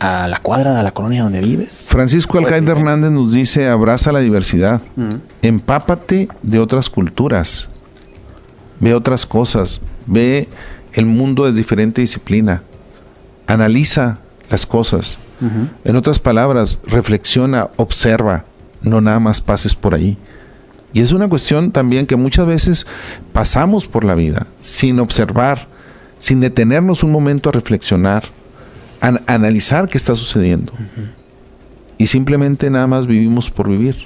[0.00, 1.86] a la cuadra de la colonia donde vives.
[1.90, 4.80] Francisco pues Alcaide Hernández nos dice, abraza la diversidad,
[5.42, 7.68] empápate de otras culturas,
[8.80, 10.48] ve otras cosas, ve
[10.94, 12.62] el mundo de diferente disciplina,
[13.46, 14.18] analiza
[14.50, 15.18] las cosas.
[15.84, 18.44] En otras palabras, reflexiona, observa,
[18.82, 20.18] no nada más pases por ahí.
[20.92, 22.86] Y es una cuestión también que muchas veces
[23.32, 25.68] pasamos por la vida sin observar,
[26.18, 28.24] sin detenernos un momento a reflexionar
[29.00, 30.72] analizar qué está sucediendo.
[31.98, 33.96] Y simplemente nada más vivimos por vivir.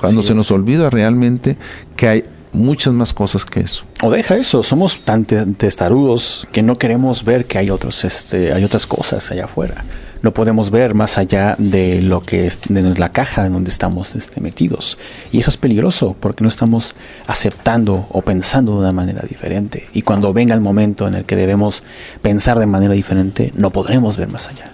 [0.00, 1.56] Cuando se nos olvida realmente
[1.96, 3.84] que hay muchas más cosas que eso.
[4.02, 8.64] O deja eso, somos tan testarudos que no queremos ver que hay otros, este, hay
[8.64, 9.84] otras cosas allá afuera
[10.26, 14.16] no podemos ver más allá de lo que es de la caja en donde estamos
[14.16, 14.98] este, metidos.
[15.30, 16.96] Y eso es peligroso porque no estamos
[17.28, 19.86] aceptando o pensando de una manera diferente.
[19.92, 21.84] Y cuando venga el momento en el que debemos
[22.22, 24.72] pensar de manera diferente, no podremos ver más allá.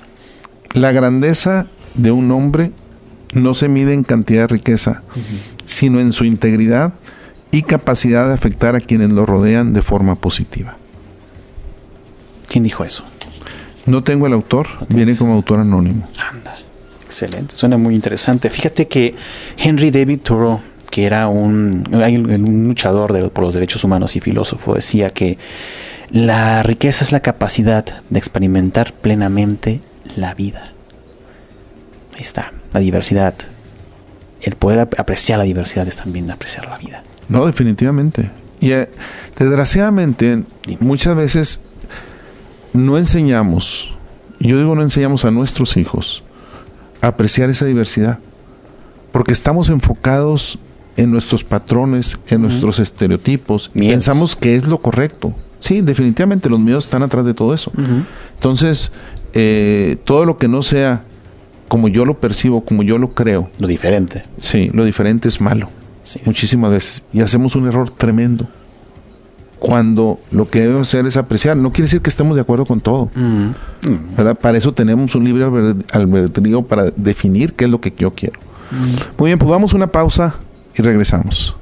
[0.73, 2.73] La grandeza de un hombre
[3.35, 5.03] no se mide en cantidad de riqueza,
[5.67, 6.95] sino en su integridad
[7.51, 10.79] y capacidad de afectar a quienes lo rodean de forma positiva.
[12.49, 13.05] ¿Quién dijo eso?
[13.87, 16.09] No tengo el autor, viene como autor anónimo.
[16.31, 16.57] Anda,
[17.12, 18.49] Excelente, suena muy interesante.
[18.49, 19.14] Fíjate que
[19.59, 24.75] Henry David Thoreau, que era un, un luchador de, por los derechos humanos y filósofo,
[24.75, 25.37] decía que
[26.11, 29.83] la riqueza es la capacidad de experimentar plenamente
[30.16, 30.73] la vida.
[32.14, 33.35] Ahí está, la diversidad.
[34.40, 37.03] El poder apreciar la diversidad es también apreciar la vida.
[37.29, 38.31] No, definitivamente.
[38.59, 38.88] Y eh,
[39.38, 40.45] desgraciadamente
[40.81, 41.61] muchas veces
[42.72, 43.94] no enseñamos,
[44.38, 46.22] yo digo no enseñamos a nuestros hijos
[47.00, 48.18] a apreciar esa diversidad,
[49.11, 50.58] porque estamos enfocados
[50.96, 55.35] en nuestros patrones, en nuestros estereotipos, y pensamos que es lo correcto.
[55.61, 57.72] Sí, definitivamente los miedos están atrás de todo eso.
[58.35, 58.92] Entonces,
[59.32, 61.04] eh, todo lo que no sea
[61.68, 63.48] como yo lo percibo, como yo lo creo.
[63.58, 64.24] Lo diferente.
[64.38, 65.70] Sí, lo diferente es malo.
[66.24, 67.02] Muchísimas veces.
[67.12, 68.46] Y hacemos un error tremendo.
[69.62, 71.57] Cuando lo que debemos hacer es apreciar.
[71.57, 73.11] No quiere decir que estemos de acuerdo con todo.
[74.16, 75.44] Para eso tenemos un libre
[75.92, 78.40] albedrío para definir qué es lo que yo quiero.
[79.16, 80.35] Muy bien, pues vamos a una pausa
[80.77, 81.55] y regresamos.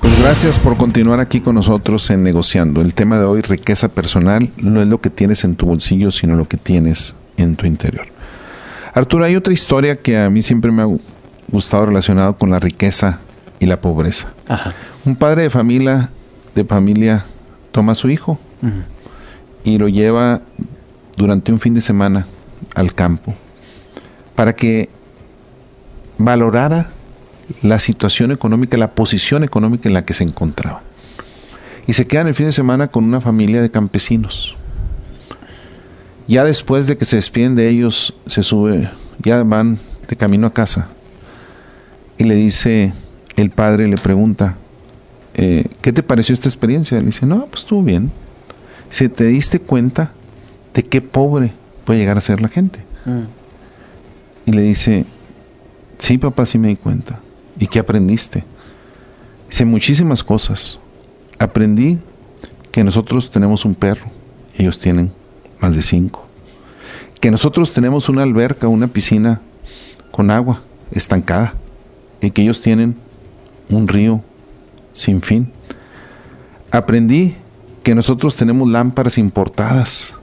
[0.00, 2.80] Pues gracias por continuar aquí con nosotros en negociando.
[2.80, 6.34] El tema de hoy, riqueza personal, no es lo que tienes en tu bolsillo, sino
[6.34, 8.06] lo que tienes en tu interior.
[8.94, 10.88] Arturo, hay otra historia que a mí siempre me ha
[11.52, 13.20] gustado relacionado con la riqueza
[13.60, 14.32] y la pobreza.
[15.04, 16.10] Un padre de familia,
[16.54, 17.24] de familia
[17.72, 18.38] toma a su hijo
[19.64, 20.42] y lo lleva
[21.16, 22.26] durante un fin de semana
[22.74, 23.34] al campo
[24.34, 24.88] para que
[26.18, 26.88] valorara
[27.62, 30.82] la situación económica, la posición económica en la que se encontraba.
[31.86, 34.56] Y se quedan el fin de semana con una familia de campesinos.
[36.28, 38.88] Ya después de que se despiden de ellos, se sube,
[39.22, 40.88] ya van de camino a casa.
[42.16, 42.92] Y le dice,
[43.36, 44.56] el padre le pregunta,
[45.42, 47.00] eh, ¿qué te pareció esta experiencia?
[47.00, 48.10] Le dice, no, pues estuvo bien.
[48.90, 50.12] Si te diste cuenta
[50.74, 51.52] de qué pobre
[51.86, 52.80] puede llegar a ser la gente.
[53.06, 53.22] Mm.
[54.44, 55.06] Y le dice,
[55.96, 57.20] sí, papá, sí me di cuenta.
[57.58, 58.44] ¿Y qué aprendiste?
[59.48, 60.78] Dice muchísimas cosas.
[61.38, 61.98] Aprendí
[62.70, 64.10] que nosotros tenemos un perro,
[64.58, 65.10] ellos tienen
[65.58, 66.26] más de cinco.
[67.18, 69.40] Que nosotros tenemos una alberca, una piscina
[70.10, 71.54] con agua estancada.
[72.20, 72.94] Y que ellos tienen
[73.70, 74.22] un río
[74.92, 75.52] sin fin.
[76.70, 77.36] Aprendí
[77.82, 80.14] que nosotros tenemos lámparas importadas,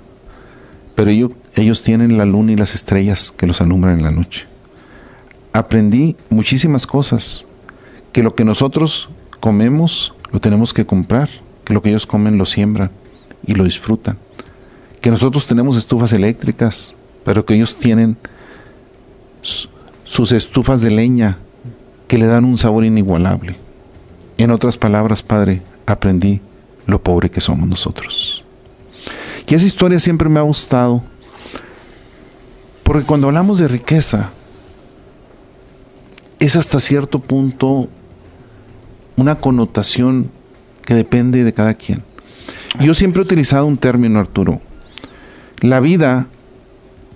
[0.95, 4.47] pero ellos, tienen la luna y las estrellas que los alumbran en la noche
[5.57, 7.45] aprendí muchísimas cosas,
[8.11, 11.29] que lo que nosotros comemos lo tenemos que comprar,
[11.63, 12.91] que lo que ellos comen lo siembran
[13.45, 14.17] y lo disfrutan,
[15.01, 18.17] que nosotros tenemos estufas eléctricas, pero que ellos tienen
[20.03, 21.37] sus estufas de leña
[22.07, 23.55] que le dan un sabor inigualable.
[24.37, 26.41] En otras palabras, Padre, aprendí
[26.85, 28.43] lo pobre que somos nosotros.
[29.47, 31.01] Y esa historia siempre me ha gustado,
[32.83, 34.31] porque cuando hablamos de riqueza,
[36.39, 37.87] es hasta cierto punto
[39.15, 40.29] una connotación
[40.83, 42.03] que depende de cada quien.
[42.79, 44.61] Yo siempre he utilizado un término, Arturo.
[45.61, 46.27] La vida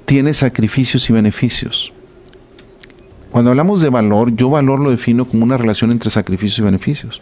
[0.06, 1.94] tiene sacrificios y beneficios.
[3.32, 7.22] Cuando hablamos de valor, yo valor lo defino como una relación entre sacrificios y beneficios.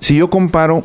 [0.00, 0.84] Si yo comparo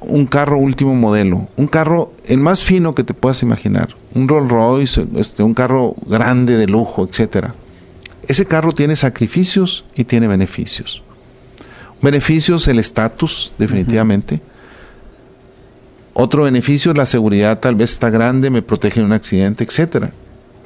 [0.00, 4.50] un carro último modelo, un carro el más fino que te puedas imaginar, un Rolls
[4.50, 7.54] Royce, este, un carro grande de lujo, etcétera
[8.28, 11.02] ese carro tiene sacrificios y tiene beneficios.
[12.02, 14.40] Beneficios, el estatus, definitivamente.
[16.12, 20.12] Otro beneficio, la seguridad tal vez está grande, me protege de un accidente, etcétera.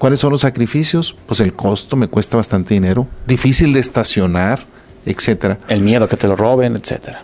[0.00, 1.14] ¿Cuáles son los sacrificios?
[1.26, 4.66] Pues el costo me cuesta bastante dinero, difícil de estacionar,
[5.06, 5.58] etcétera.
[5.68, 7.22] El miedo que te lo roben, etcétera.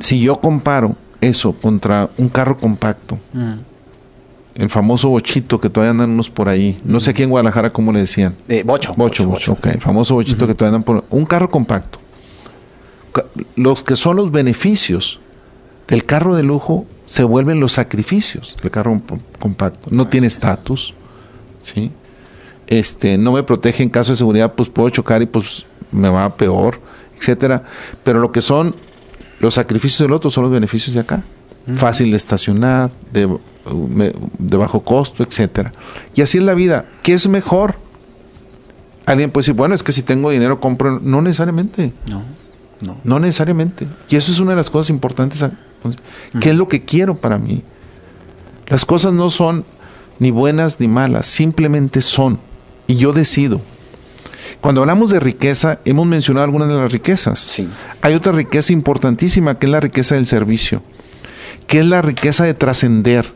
[0.00, 3.54] Si yo comparo eso contra un carro compacto, mm
[4.54, 6.80] el famoso bochito que todavía andan unos por ahí.
[6.84, 8.34] No sé aquí en Guadalajara cómo le decían.
[8.48, 9.26] Eh, bocho, bocho.
[9.26, 11.04] Bocho, Ok, el famoso bochito que todavía andan por...
[11.10, 11.98] Un carro compacto.
[13.56, 15.20] Los que son los beneficios
[15.88, 19.00] del carro de lujo se vuelven los sacrificios del carro
[19.40, 19.88] compacto.
[19.90, 20.94] No tiene estatus,
[21.62, 21.90] ¿sí?
[22.66, 26.36] Este, no me protege en caso de seguridad, pues puedo chocar y pues me va
[26.36, 26.80] peor,
[27.18, 27.64] etcétera.
[28.02, 28.74] Pero lo que son
[29.40, 31.24] los sacrificios del otro son los beneficios de acá.
[31.76, 33.26] Fácil de estacionar, de
[34.38, 35.72] de bajo costo, etcétera.
[36.14, 36.86] Y así es la vida.
[37.02, 37.76] ¿Qué es mejor?
[39.06, 41.00] Alguien puede decir, bueno, es que si tengo dinero compro.
[41.00, 41.92] No necesariamente.
[42.08, 42.22] No,
[42.80, 42.96] no.
[43.04, 43.86] No necesariamente.
[44.08, 45.44] Y eso es una de las cosas importantes.
[46.40, 47.62] ¿Qué es lo que quiero para mí?
[48.66, 49.64] Las cosas no son
[50.18, 52.38] ni buenas ni malas, simplemente son.
[52.86, 53.60] Y yo decido.
[54.60, 57.38] Cuando hablamos de riqueza, hemos mencionado algunas de las riquezas.
[57.38, 57.68] Sí.
[58.02, 60.82] Hay otra riqueza importantísima que es la riqueza del servicio,
[61.66, 63.32] que es la riqueza de trascender,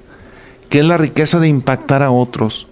[0.69, 2.67] que es la riqueza de impactar a otros.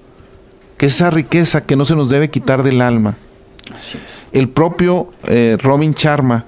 [0.76, 3.16] que esa riqueza que no se nos debe quitar del alma.
[3.74, 4.26] Así es.
[4.32, 6.44] El propio eh, Robin Charma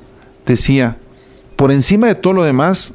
[0.46, 0.98] decía,
[1.56, 2.94] por encima de todo lo demás,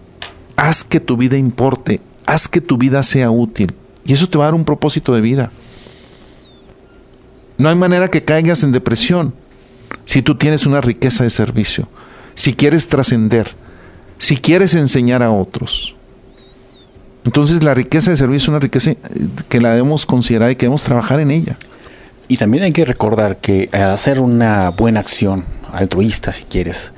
[0.56, 3.74] haz que tu vida importe, haz que tu vida sea útil.
[4.06, 5.52] Y eso te va a dar un propósito de vida.
[7.64, 9.34] No hay manera que caigas en depresión
[10.04, 11.88] si tú tienes una riqueza de servicio,
[12.36, 13.52] si quieres trascender,
[14.18, 15.96] si quieres enseñar a otros.
[17.24, 18.98] Entonces la riqueza de servicio es una riqueza eh,
[19.48, 21.56] que la debemos considerar y que debemos trabajar en ella.
[22.28, 26.92] Y también hay que recordar que al hacer una buena acción, altruista si quieres,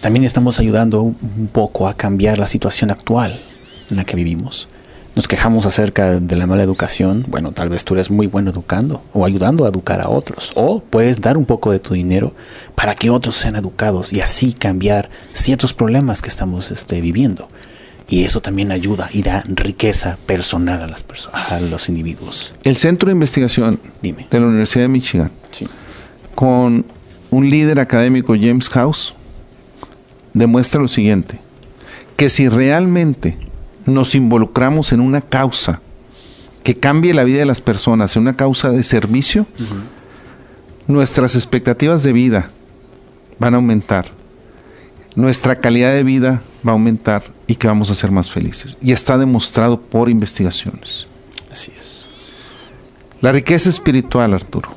[0.00, 3.40] también estamos ayudando un poco a cambiar la situación actual
[3.88, 4.68] en la que vivimos.
[5.16, 7.24] Nos quejamos acerca de la mala educación.
[7.26, 10.52] Bueno, tal vez tú eres muy bueno educando o ayudando a educar a otros.
[10.56, 12.34] O puedes dar un poco de tu dinero
[12.74, 17.48] para que otros sean educados y así cambiar ciertos problemas que estamos este, viviendo.
[18.10, 22.52] Y eso también ayuda y da riqueza personal a las personas, a los individuos.
[22.62, 24.26] El Centro de Investigación Dime.
[24.30, 25.66] de la Universidad de Michigan, Sí.
[26.34, 26.84] con
[27.30, 29.14] un líder académico, James House,
[30.34, 31.40] demuestra lo siguiente,
[32.16, 33.38] que si realmente
[33.86, 35.80] nos involucramos en una causa
[36.62, 39.46] que cambie la vida de las personas, en una causa de servicio,
[40.88, 42.50] nuestras expectativas de vida
[43.38, 44.06] van a aumentar,
[45.14, 48.76] nuestra calidad de vida va a aumentar y que vamos a ser más felices.
[48.82, 51.06] Y está demostrado por investigaciones.
[51.50, 52.10] Así es.
[53.20, 54.68] La riqueza espiritual, Arturo.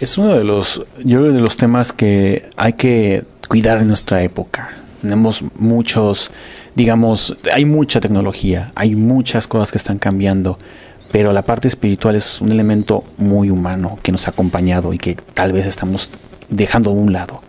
[0.00, 4.22] Es uno de los, yo creo, de los temas que hay que cuidar en nuestra
[4.22, 4.70] época.
[5.00, 6.30] Tenemos muchos,
[6.74, 10.58] digamos, hay mucha tecnología, hay muchas cosas que están cambiando,
[11.12, 15.16] pero la parte espiritual es un elemento muy humano que nos ha acompañado y que
[15.34, 16.12] tal vez estamos
[16.48, 17.42] dejando a un lado.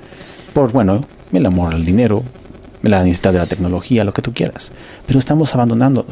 [0.53, 2.23] Por, bueno, el amor al dinero,
[2.81, 4.71] la necesidad de la tecnología, lo que tú quieras.
[5.05, 6.09] Pero estamos abandonándolo.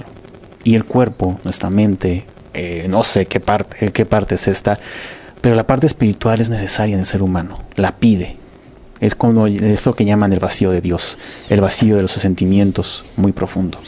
[0.63, 4.79] Y el cuerpo, nuestra mente, eh, no sé qué parte, qué parte es esta,
[5.41, 8.38] pero la parte espiritual es necesaria en el ser humano, la pide.
[8.99, 11.17] Es como eso que llaman el vacío de Dios,
[11.49, 13.79] el vacío de los sentimientos muy profundo.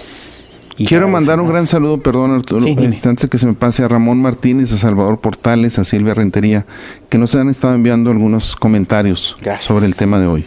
[0.77, 3.83] Y Quiero mandar un gran saludo, perdón Arturo, Sí, este, antes que se me pase
[3.83, 6.65] a Ramón Martínez, a Salvador Portales, a Silvia Rentería,
[7.09, 9.67] que nos han estado enviando algunos comentarios Gracias.
[9.67, 10.45] sobre el tema de hoy.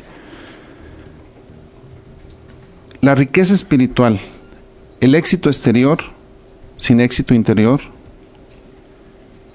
[3.01, 4.19] La riqueza espiritual,
[5.01, 5.99] el éxito exterior
[6.79, 7.81] sin éxito interior,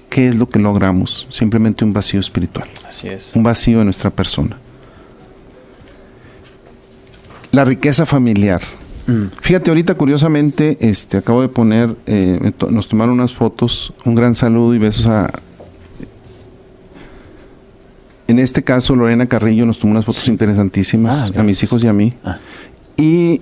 [0.08, 1.26] ¿qué es lo que logramos?
[1.30, 3.32] Simplemente un vacío espiritual, Así es.
[3.34, 4.56] un vacío en nuestra persona.
[7.52, 8.60] La riqueza familiar.
[9.06, 9.24] Mm.
[9.40, 14.74] Fíjate, ahorita curiosamente, este, acabo de poner, eh, nos tomaron unas fotos, un gran saludo
[14.74, 15.30] y besos a...
[18.28, 21.88] En este caso, Lorena Carrillo nos tomó unas fotos interesantísimas Ah, a mis hijos y
[21.88, 22.14] a mí.
[22.24, 22.38] Ah,
[22.96, 23.40] Y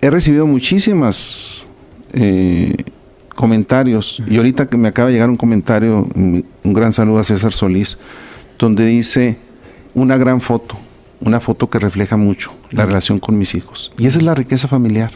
[0.00, 1.64] he recibido muchísimas
[2.14, 2.74] eh,
[3.34, 4.22] comentarios.
[4.26, 7.98] Y ahorita que me acaba de llegar un comentario, un gran saludo a César Solís,
[8.58, 9.36] donde dice
[9.92, 10.76] una gran foto,
[11.24, 13.92] una foto que refleja mucho la relación con mis hijos.
[13.98, 15.10] Y esa es la riqueza familiar.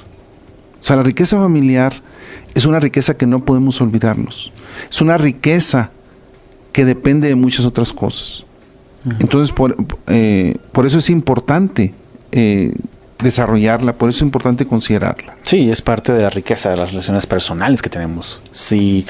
[0.81, 2.03] O sea, la riqueza familiar
[2.55, 4.53] es una riqueza que no podemos olvidarnos.
[4.91, 5.91] Es una riqueza
[6.73, 8.45] que depende de muchas otras cosas.
[9.21, 9.77] Entonces, por,
[10.09, 11.95] eh, por eso es importante
[12.33, 12.75] eh,
[13.19, 15.37] desarrollarla, por eso es importante considerarla.
[15.43, 18.43] Sí, es parte de la riqueza de las relaciones personales que tenemos.
[18.51, 19.07] Sí,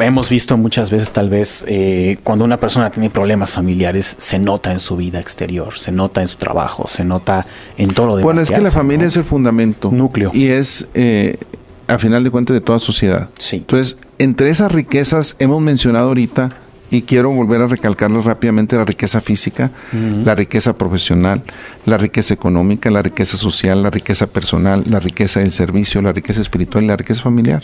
[0.00, 4.72] hemos visto muchas veces tal vez eh, cuando una persona tiene problemas familiares, se nota
[4.72, 8.24] en su vida exterior, se nota en su trabajo, se nota en todo lo demás.
[8.24, 9.08] Bueno, es que la hace, familia ¿no?
[9.08, 9.90] es el fundamento.
[9.92, 10.30] Núcleo.
[10.34, 11.36] Y es, eh,
[11.86, 13.28] a final de cuentas, de toda sociedad.
[13.38, 13.56] Sí.
[13.56, 16.56] Entonces, entre esas riquezas hemos mencionado ahorita,
[16.90, 21.42] y quiero volver a recalcarles rápidamente, la riqueza física, la riqueza profesional,
[21.86, 26.40] la riqueza económica, la riqueza social, la riqueza personal, la riqueza del servicio, la riqueza
[26.40, 27.62] espiritual y la riqueza familiar.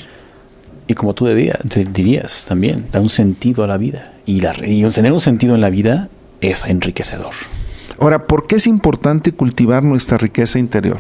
[0.90, 4.12] Y como tú dirías, te dirías también, da un sentido a la vida.
[4.26, 6.08] Y, la, y tener un sentido en la vida
[6.40, 7.30] es enriquecedor.
[8.00, 10.98] Ahora, ¿por qué es importante cultivar nuestra riqueza interior?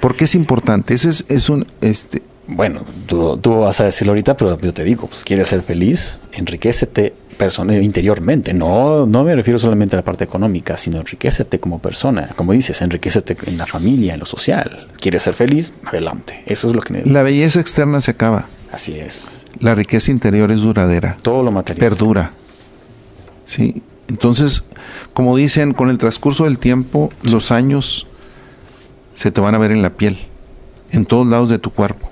[0.00, 0.92] ¿Por qué es importante?
[0.92, 4.84] Ese es, es un, este, Bueno, tú, tú vas a decirlo ahorita, pero yo te
[4.84, 8.52] digo, pues quieres ser feliz, enriquecete persona, interiormente.
[8.52, 12.28] No, no me refiero solamente a la parte económica, sino enriquecete como persona.
[12.36, 14.88] Como dices, enriquecete en la familia, en lo social.
[15.00, 15.72] ¿Quieres ser feliz?
[15.86, 16.42] Adelante.
[16.44, 18.48] Eso es lo que la belleza externa se acaba.
[18.72, 19.28] Así es.
[19.60, 21.88] La riqueza interior es duradera, Todo lo material.
[21.90, 22.32] perdura.
[23.44, 23.82] ¿Sí?
[24.08, 24.64] Entonces,
[25.14, 28.06] como dicen, con el transcurso del tiempo, los años
[29.14, 30.18] se te van a ver en la piel,
[30.90, 32.10] en todos lados de tu cuerpo.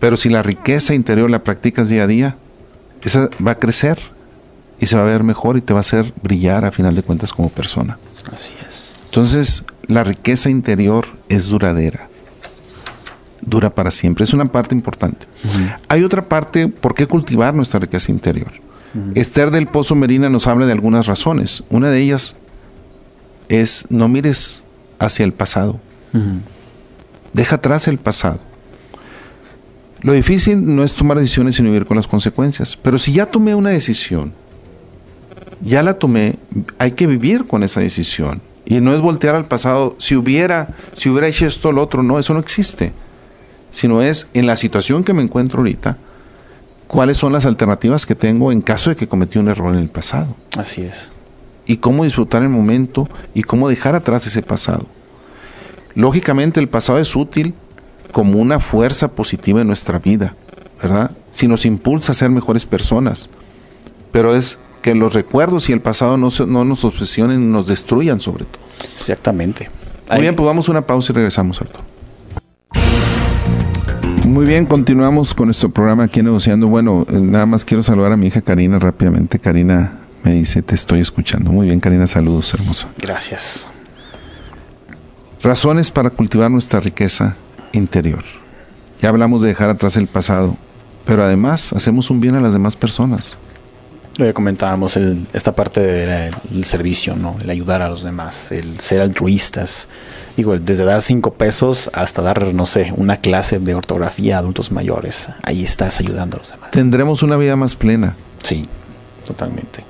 [0.00, 2.36] Pero si la riqueza interior la practicas día a día,
[3.02, 3.98] esa va a crecer
[4.78, 7.02] y se va a ver mejor y te va a hacer brillar a final de
[7.02, 7.98] cuentas como persona.
[8.32, 8.92] Así es.
[9.06, 12.08] Entonces, la riqueza interior es duradera.
[13.46, 14.24] Dura para siempre.
[14.24, 15.26] Es una parte importante.
[15.88, 18.52] Hay otra parte, ¿por qué cultivar nuestra riqueza interior?
[19.14, 21.62] Esther del Pozo Merina nos habla de algunas razones.
[21.70, 22.36] Una de ellas
[23.48, 24.62] es no mires
[24.98, 25.80] hacia el pasado.
[27.32, 28.40] Deja atrás el pasado.
[30.02, 32.76] Lo difícil no es tomar decisiones sino vivir con las consecuencias.
[32.76, 34.32] Pero si ya tomé una decisión,
[35.60, 36.36] ya la tomé,
[36.78, 38.40] hay que vivir con esa decisión.
[38.64, 42.02] Y no es voltear al pasado, si hubiera, si hubiera hecho esto o lo otro,
[42.02, 42.92] no, eso no existe.
[43.76, 45.98] Sino es en la situación que me encuentro ahorita,
[46.86, 49.90] cuáles son las alternativas que tengo en caso de que cometí un error en el
[49.90, 50.34] pasado.
[50.56, 51.10] Así es.
[51.66, 54.86] Y cómo disfrutar el momento y cómo dejar atrás ese pasado.
[55.94, 57.52] Lógicamente el pasado es útil
[58.12, 60.34] como una fuerza positiva en nuestra vida,
[60.80, 61.10] ¿verdad?
[61.30, 63.28] Si nos impulsa a ser mejores personas.
[64.10, 68.46] Pero es que los recuerdos y el pasado no, no nos obsesionen, nos destruyan sobre
[68.46, 68.62] todo.
[68.94, 69.68] Exactamente.
[70.10, 71.95] Muy bien, pues vamos a una pausa y regresamos, Arturo.
[74.26, 76.66] Muy bien, continuamos con nuestro programa aquí negociando.
[76.66, 79.38] Bueno, eh, nada más quiero saludar a mi hija Karina rápidamente.
[79.38, 81.52] Karina me dice, te estoy escuchando.
[81.52, 82.88] Muy bien, Karina, saludos, hermosa.
[82.98, 83.70] Gracias.
[85.40, 87.36] Razones para cultivar nuestra riqueza
[87.72, 88.24] interior.
[89.00, 90.56] Ya hablamos de dejar atrás el pasado,
[91.04, 93.36] pero además hacemos un bien a las demás personas.
[94.18, 97.36] Ya comentábamos esta parte del servicio, ¿no?
[97.42, 99.88] El ayudar a los demás, el ser altruistas.
[100.38, 104.72] Digo, desde dar cinco pesos hasta dar, no sé, una clase de ortografía a adultos
[104.72, 105.28] mayores.
[105.42, 106.70] Ahí estás ayudando a los demás.
[106.70, 108.16] Tendremos una vida más plena.
[108.42, 108.64] Sí,
[109.26, 109.84] totalmente.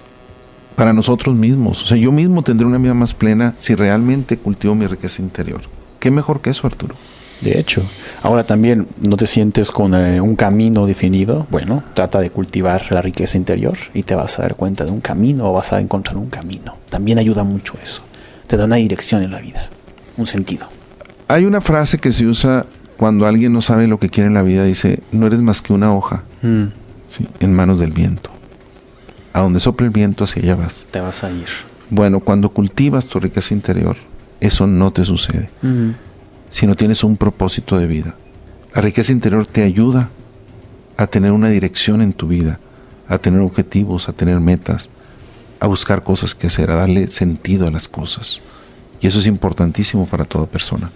[0.74, 1.84] Para nosotros mismos.
[1.84, 5.62] O sea, yo mismo tendré una vida más plena si realmente cultivo mi riqueza interior.
[6.00, 6.96] ¿Qué mejor que eso, Arturo?
[7.40, 7.82] De hecho,
[8.22, 11.46] ahora también no te sientes con eh, un camino definido.
[11.50, 15.00] Bueno, trata de cultivar la riqueza interior y te vas a dar cuenta de un
[15.00, 16.76] camino o vas a encontrar un camino.
[16.88, 18.02] También ayuda mucho eso.
[18.46, 19.68] Te da una dirección en la vida,
[20.16, 20.66] un sentido.
[21.28, 22.66] Hay una frase que se usa
[22.96, 24.64] cuando alguien no sabe lo que quiere en la vida.
[24.64, 26.64] Dice, no eres más que una hoja mm.
[27.40, 28.30] en manos del viento.
[29.34, 30.86] A donde sopla el viento, hacia allá vas.
[30.90, 31.48] Te vas a ir.
[31.90, 33.96] Bueno, cuando cultivas tu riqueza interior,
[34.40, 35.50] eso no te sucede.
[35.60, 35.90] Mm
[36.50, 38.14] si no tienes un propósito de vida.
[38.74, 40.10] La riqueza interior te ayuda
[40.96, 42.58] a tener una dirección en tu vida,
[43.08, 44.90] a tener objetivos, a tener metas,
[45.60, 48.40] a buscar cosas que hacer, a darle sentido a las cosas.
[49.00, 50.90] Y eso es importantísimo para toda persona.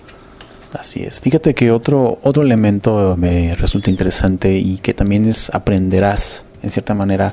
[0.79, 1.21] Así es.
[1.21, 6.95] Fíjate que otro, otro elemento me resulta interesante y que también es aprenderás, en cierta
[6.95, 7.33] manera,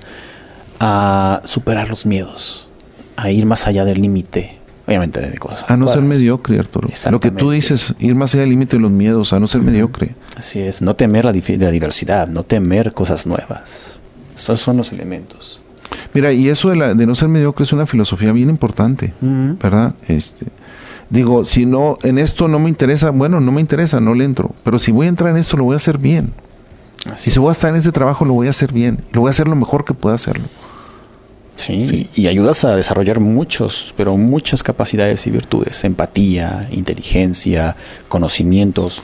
[0.80, 2.68] a superar los miedos,
[3.16, 4.57] a ir más allá del límite,
[4.88, 5.66] obviamente de cosas.
[5.70, 6.90] A no ser mediocre, Arturo.
[7.12, 9.62] Lo que tú dices, ir más allá del límite de los miedos, a no ser
[9.62, 10.16] mediocre.
[10.36, 14.00] Así es, no temer la, la, diversidad, no temer cosas nuevas.
[14.36, 15.60] Esos son los elementos.
[16.14, 19.94] Mira, y eso de, la, de no ser mediocre es una filosofía bien importante, ¿verdad?
[20.08, 20.46] Este,
[21.10, 24.54] digo, si no, en esto no me interesa, bueno, no me interesa, no le entro.
[24.64, 26.34] Pero si voy a entrar en esto, lo voy a hacer bien.
[27.16, 29.00] si voy a estar en este trabajo, lo voy a hacer bien.
[29.12, 30.46] Lo voy a hacer lo mejor que pueda hacerlo.
[31.68, 37.76] Sí, y ayudas a desarrollar muchos, pero muchas capacidades y virtudes, empatía, inteligencia,
[38.08, 39.04] conocimientos,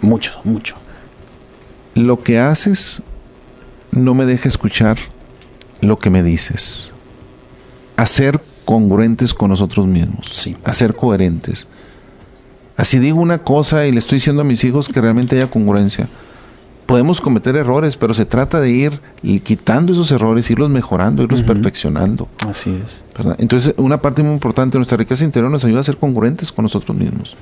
[0.00, 0.76] mucho, mucho.
[1.94, 3.02] Lo que haces
[3.90, 4.96] no me deja escuchar
[5.82, 6.92] lo que me dices.
[7.96, 10.28] Hacer congruentes con nosotros mismos.
[10.30, 10.56] Sí.
[10.64, 11.68] Hacer coherentes.
[12.76, 16.08] Así digo una cosa y le estoy diciendo a mis hijos que realmente haya congruencia
[16.90, 19.00] podemos cometer errores, pero se trata de ir
[19.44, 22.28] quitando esos errores, irlos mejorando, irlos perfeccionando.
[22.46, 23.04] Así es.
[23.38, 26.64] Entonces, una parte muy importante de nuestra riqueza interior nos ayuda a ser congruentes con
[26.64, 27.36] nosotros mismos.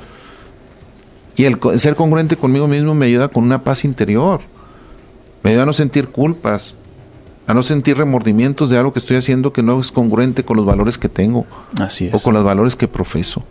[1.37, 4.41] Y el ser congruente conmigo mismo me ayuda con una paz interior.
[5.43, 6.75] Me ayuda a no sentir culpas,
[7.47, 10.67] a no sentir remordimientos de algo que estoy haciendo que no es congruente con los
[10.67, 11.47] valores que tengo.
[11.81, 12.15] Así es.
[12.15, 13.45] O con los valores que profeso.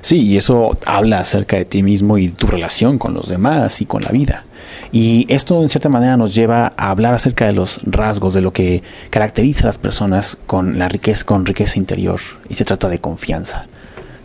[0.00, 3.86] Sí, y eso habla acerca de ti mismo y tu relación con los demás y
[3.86, 4.44] con la vida.
[4.92, 8.52] Y esto en cierta manera nos lleva a hablar acerca de los rasgos de lo
[8.52, 12.20] que caracteriza a las personas con la riqueza, con riqueza interior.
[12.48, 13.66] Y se trata de confianza.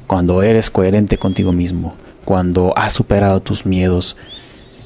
[0.07, 4.15] Cuando eres coherente contigo mismo, cuando has superado tus miedos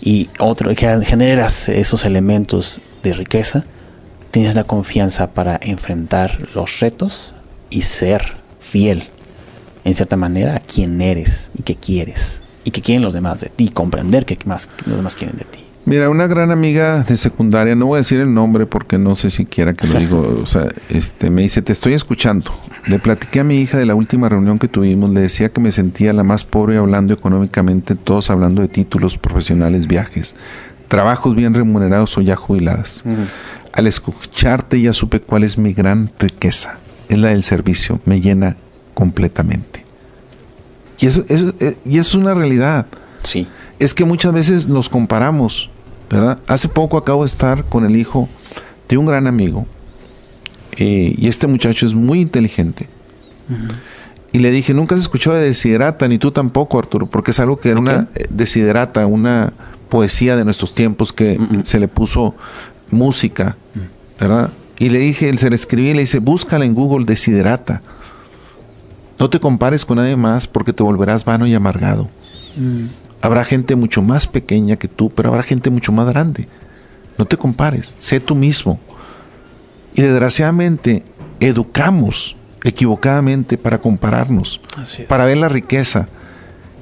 [0.01, 3.63] y otro, generas esos elementos de riqueza,
[4.31, 7.33] tienes la confianza para enfrentar los retos
[7.69, 9.09] y ser fiel
[9.87, 13.69] en cierta manera, quién eres y qué quieres y qué quieren los demás de ti,
[13.69, 15.63] comprender qué más los demás quieren de ti.
[15.85, 19.29] Mira, una gran amiga de secundaria, no voy a decir el nombre porque no sé
[19.29, 22.51] siquiera que lo digo, o sea, este, me dice, te estoy escuchando.
[22.85, 25.71] Le platiqué a mi hija de la última reunión que tuvimos, le decía que me
[25.71, 30.35] sentía la más pobre hablando económicamente, todos hablando de títulos profesionales, viajes,
[30.89, 33.05] trabajos bien remunerados o ya jubiladas.
[33.71, 36.77] Al escucharte ya supe cuál es mi gran riqueza,
[37.07, 38.57] es la del servicio, me llena
[38.97, 39.85] completamente.
[40.99, 42.87] Y eso, eh, y eso es una realidad.
[43.21, 43.47] Sí.
[43.77, 45.69] Es que muchas veces nos comparamos,
[46.09, 46.39] ¿verdad?
[46.47, 48.27] Hace poco acabo de estar con el hijo
[48.89, 49.67] de un gran amigo.
[50.79, 52.87] eh, y este muchacho es muy inteligente.
[54.31, 57.57] Y le dije, nunca has escuchado de Desiderata, ni tú tampoco, Arturo, porque es algo
[57.59, 59.53] que era una eh, Desiderata, una
[59.89, 61.65] poesía de nuestros tiempos que Mm, mm.
[61.65, 62.33] se le puso
[62.89, 63.57] música,
[64.19, 64.49] ¿verdad?
[64.79, 67.81] Y le dije, él se le escribí y le dice, búscala en Google, Desiderata.
[69.19, 72.07] No te compares con nadie más porque te volverás vano y amargado.
[73.21, 76.47] Habrá gente mucho más pequeña que tú, pero habrá gente mucho más grande.
[77.17, 78.79] No te compares, sé tú mismo.
[79.95, 81.03] Y desgraciadamente
[81.39, 84.59] educamos equivocadamente para compararnos,
[85.07, 86.07] para ver la riqueza.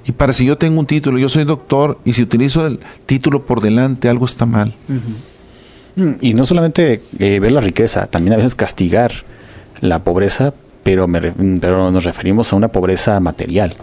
[0.06, 3.46] Y para si yo tengo un título, yo soy doctor, y si utilizo el título
[3.46, 4.76] por delante, algo está mal.
[5.96, 9.12] Mm, Y no solamente eh, ver la riqueza, también a veces castigar
[9.82, 10.54] la pobreza,
[10.86, 11.20] pero, me
[11.60, 13.76] pero nos referimos a una pobreza material,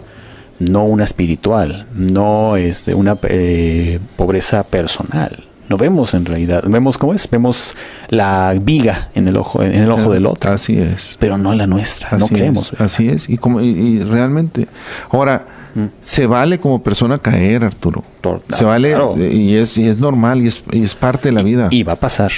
[0.59, 5.43] no una espiritual, no este, una eh, pobreza personal.
[5.69, 7.75] No vemos en realidad, vemos cómo es, vemos
[8.09, 11.17] la viga en el ojo, en el ojo del otro, Así es.
[11.19, 12.73] pero no en la nuestra, no Así creemos.
[12.73, 13.29] es, así es.
[13.29, 14.67] Y, como, y, y realmente,
[15.11, 15.45] ahora,
[15.75, 15.85] Mm.
[16.01, 18.03] se vale como persona caer, Arturo.
[18.49, 19.15] Se vale claro.
[19.17, 21.67] y es, y es normal y es, y es parte de la vida.
[21.71, 22.31] Y va a pasar.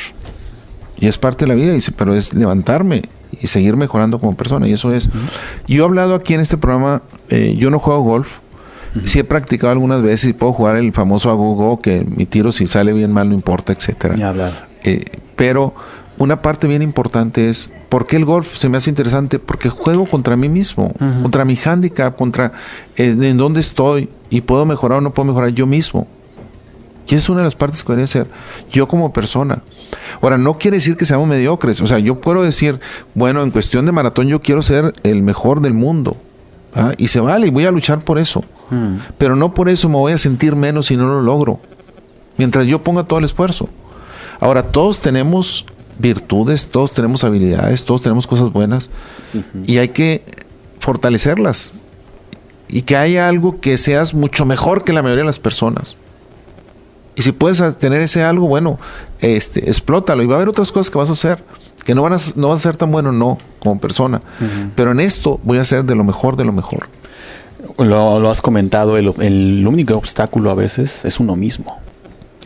[0.97, 3.01] Y es parte de la vida, y se- pero es levantarme
[3.41, 4.67] y seguir mejorando como persona.
[4.67, 5.09] Y eso es.
[5.67, 8.39] Yo he hablado aquí en este programa, eh, yo no juego golf.
[9.03, 12.65] Sí he practicado algunas veces y puedo jugar el famoso agogo, que mi tiro si
[12.65, 14.15] sale bien mal no importa, etcétera.
[14.15, 14.67] Ni hablar.
[14.83, 15.03] Eh,
[15.36, 15.73] pero
[16.17, 19.38] una parte bien importante es, ¿por qué el golf se me hace interesante?
[19.38, 22.53] Porque juego contra mí mismo, contra mi handicap, contra
[22.95, 26.07] eh, en dónde estoy y puedo mejorar o no puedo mejorar yo mismo.
[27.07, 28.27] Y es una de las partes que debería ser
[28.71, 29.61] yo como persona.
[30.21, 31.81] Ahora, no quiere decir que seamos mediocres.
[31.81, 32.79] O sea, yo puedo decir,
[33.13, 36.17] bueno, en cuestión de maratón yo quiero ser el mejor del mundo.
[36.73, 36.93] ¿ah?
[36.97, 38.43] Y se vale, y voy a luchar por eso.
[38.69, 38.97] Mm.
[39.17, 41.59] Pero no por eso me voy a sentir menos si no lo logro.
[42.37, 43.69] Mientras yo ponga todo el esfuerzo.
[44.39, 45.65] Ahora, todos tenemos
[45.97, 48.89] virtudes, todos tenemos habilidades, todos tenemos cosas buenas
[49.65, 50.23] y hay que
[50.79, 51.73] fortalecerlas.
[52.67, 55.97] Y que haya algo que seas mucho mejor que la mayoría de las personas.
[57.16, 58.78] Y si puedes tener ese algo, bueno,
[59.22, 60.22] este, explótalo.
[60.24, 61.43] Y va a haber otras cosas que vas a hacer.
[61.86, 64.22] Que no van a, no vas a ser tan bueno, no, como persona.
[64.76, 66.89] Pero en esto voy a ser de lo mejor de lo mejor.
[67.78, 71.78] Lo, lo has comentado, el, el único obstáculo a veces es uno mismo.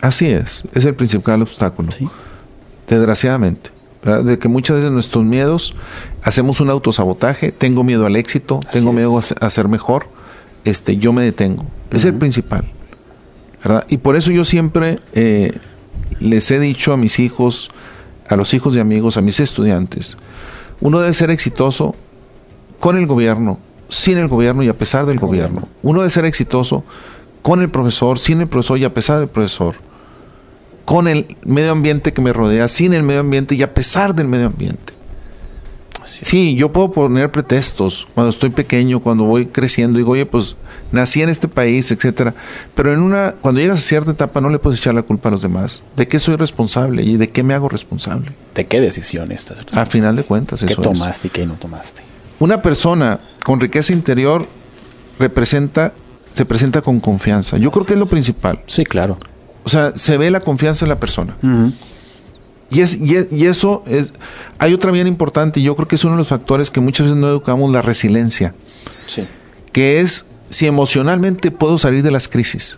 [0.02, 1.92] Así es, es el principal obstáculo.
[1.92, 2.08] ¿sí?
[2.88, 3.72] Desgraciadamente.
[4.04, 4.24] ¿verdad?
[4.24, 5.74] De que muchas veces nuestros miedos
[6.24, 10.08] hacemos un autosabotaje, tengo miedo al éxito, Así tengo miedo a, se- a ser mejor,
[10.64, 11.66] este, yo me detengo.
[11.92, 12.70] Es el principal.
[13.88, 15.58] Y por eso yo siempre eh,
[16.20, 17.72] les he dicho a mis hijos,
[18.28, 20.18] a los hijos de amigos, a mis estudiantes,
[20.82, 21.96] uno debe ser exitoso
[22.80, 25.68] con el gobierno, sin el gobierno y a pesar del gobierno.
[25.82, 26.84] Uno debe ser exitoso
[27.42, 29.76] con el profesor, sin el profesor y a pesar del profesor.
[30.86, 34.28] Con el medio ambiente que me rodea, sin el medio ambiente y a pesar del
[34.28, 34.94] medio ambiente.
[36.12, 40.56] Sí, yo puedo poner pretextos cuando estoy pequeño, cuando voy creciendo, digo, oye, pues
[40.92, 42.34] nací en este país, etcétera.
[42.76, 45.32] Pero en una, cuando llegas a cierta etapa, no le puedes echar la culpa a
[45.32, 45.84] los demás.
[45.96, 48.32] ¿De qué soy responsable y de qué me hago responsable?
[48.56, 49.60] ¿De qué decisión estás?
[49.74, 50.88] A final de cuentas, ¿Qué eso es.
[50.88, 52.02] tomaste y qué no tomaste?
[52.40, 54.48] Una persona con riqueza interior
[55.20, 55.94] representa,
[56.34, 57.58] se presenta con confianza.
[57.58, 58.62] Yo creo que es lo principal.
[58.66, 59.18] Sí, claro.
[59.64, 61.36] O sea, se ve la confianza en la persona.
[62.72, 64.14] Y, es, y, es- y eso es...
[64.60, 67.06] Hay otra bien importante y yo creo que es uno de los factores que muchas
[67.08, 68.54] veces no educamos, la resiliencia,
[69.08, 69.26] Sí.
[69.72, 72.78] que es si emocionalmente puedo salir de las crisis.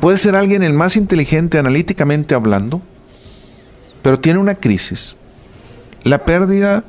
[0.00, 2.80] Puede ser alguien el más inteligente analíticamente hablando,
[4.02, 5.16] pero tiene una crisis.
[6.04, 6.84] La pérdida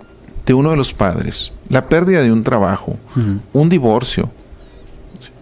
[0.46, 2.98] de uno de los padres, la pérdida de un trabajo,
[3.54, 4.32] un divorcio,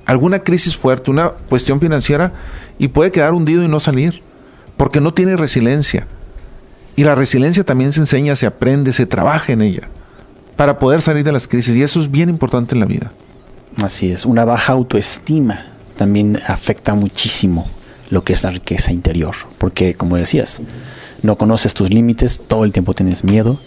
[0.06, 2.34] alguna crisis fuerte, una cuestión financiera,
[2.80, 4.22] y puede quedar hundido y no salir,
[4.78, 6.08] porque no tiene resiliencia.
[6.96, 9.90] Y la resiliencia también se enseña, se aprende, se trabaja en ella,
[10.56, 13.12] para poder salir de las crisis, y eso es bien importante en la vida.
[13.84, 14.26] Así es.
[14.26, 15.66] Una baja autoestima
[15.98, 17.68] también afecta muchísimo
[18.10, 19.36] lo que es la riqueza interior.
[19.58, 20.62] Porque, como decías,
[21.22, 23.60] no conoces tus límites, todo el tiempo tienes miedo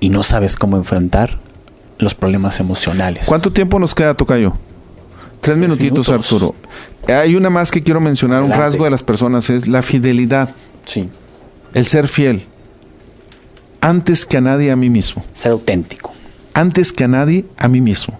[0.00, 1.38] y no sabes cómo enfrentar
[1.98, 3.26] los problemas emocionales.
[3.26, 4.54] ¿Cuánto tiempo nos queda, Tocayo?
[5.42, 6.08] Tres minutitos, minutos.
[6.32, 6.54] Arturo.
[7.08, 10.54] Hay una más que quiero mencionar, un rasgo de las personas, es la fidelidad,
[10.86, 11.08] Sí.
[11.74, 12.46] el ser fiel,
[13.80, 15.22] antes que a nadie a mí mismo.
[15.34, 16.10] Ser auténtico.
[16.54, 18.18] antes que a nadie a mí mismo.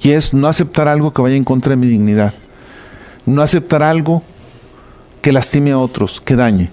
[0.00, 2.34] Y es no aceptar algo que vaya en contra de mi dignidad.
[3.26, 4.22] No aceptar algo
[5.20, 6.70] que lastime a otros, que dañe.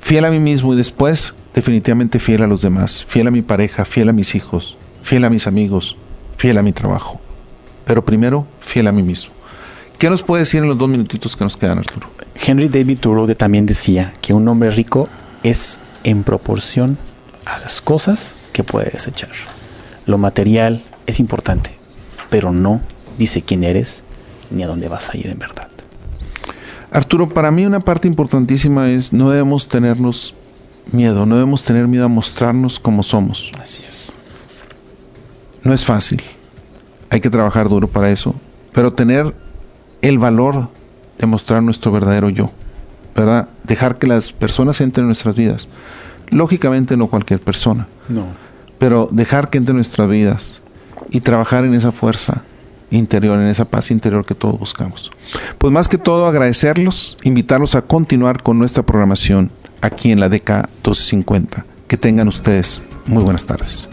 [0.00, 3.04] Fiel a mí mismo y después definitivamente fiel a los demás.
[3.06, 5.96] Fiel a mi pareja, fiel a mis hijos, fiel a mis amigos,
[6.36, 7.20] fiel a mi trabajo.
[7.90, 9.32] Pero primero, fiel a mí mismo.
[9.98, 12.06] ¿Qué nos puede decir en los dos minutitos que nos quedan, Arturo?
[12.36, 15.08] Henry David Thoreau también decía que un hombre rico
[15.42, 16.98] es en proporción
[17.46, 19.30] a las cosas que puede desechar.
[20.06, 21.72] Lo material es importante,
[22.30, 22.80] pero no
[23.18, 24.04] dice quién eres
[24.52, 25.66] ni a dónde vas a ir en verdad.
[26.92, 30.36] Arturo, para mí una parte importantísima es no debemos tenernos
[30.92, 33.50] miedo, no debemos tener miedo a mostrarnos como somos.
[33.60, 34.14] Así es.
[35.64, 36.22] No es fácil,
[37.10, 38.34] hay que trabajar duro para eso,
[38.72, 39.34] pero tener
[40.00, 40.68] el valor
[41.18, 42.50] de mostrar nuestro verdadero yo,
[43.14, 43.48] ¿verdad?
[43.64, 45.68] Dejar que las personas entren en nuestras vidas.
[46.30, 47.88] Lógicamente no cualquier persona.
[48.08, 48.26] No.
[48.78, 50.62] Pero dejar que entre en nuestras vidas
[51.10, 52.42] y trabajar en esa fuerza
[52.90, 55.10] interior, en esa paz interior que todos buscamos.
[55.58, 59.50] Pues más que todo agradecerlos, invitarlos a continuar con nuestra programación
[59.80, 60.50] aquí en la DK
[60.84, 61.64] 1250.
[61.86, 63.88] Que tengan ustedes muy buenas tardes.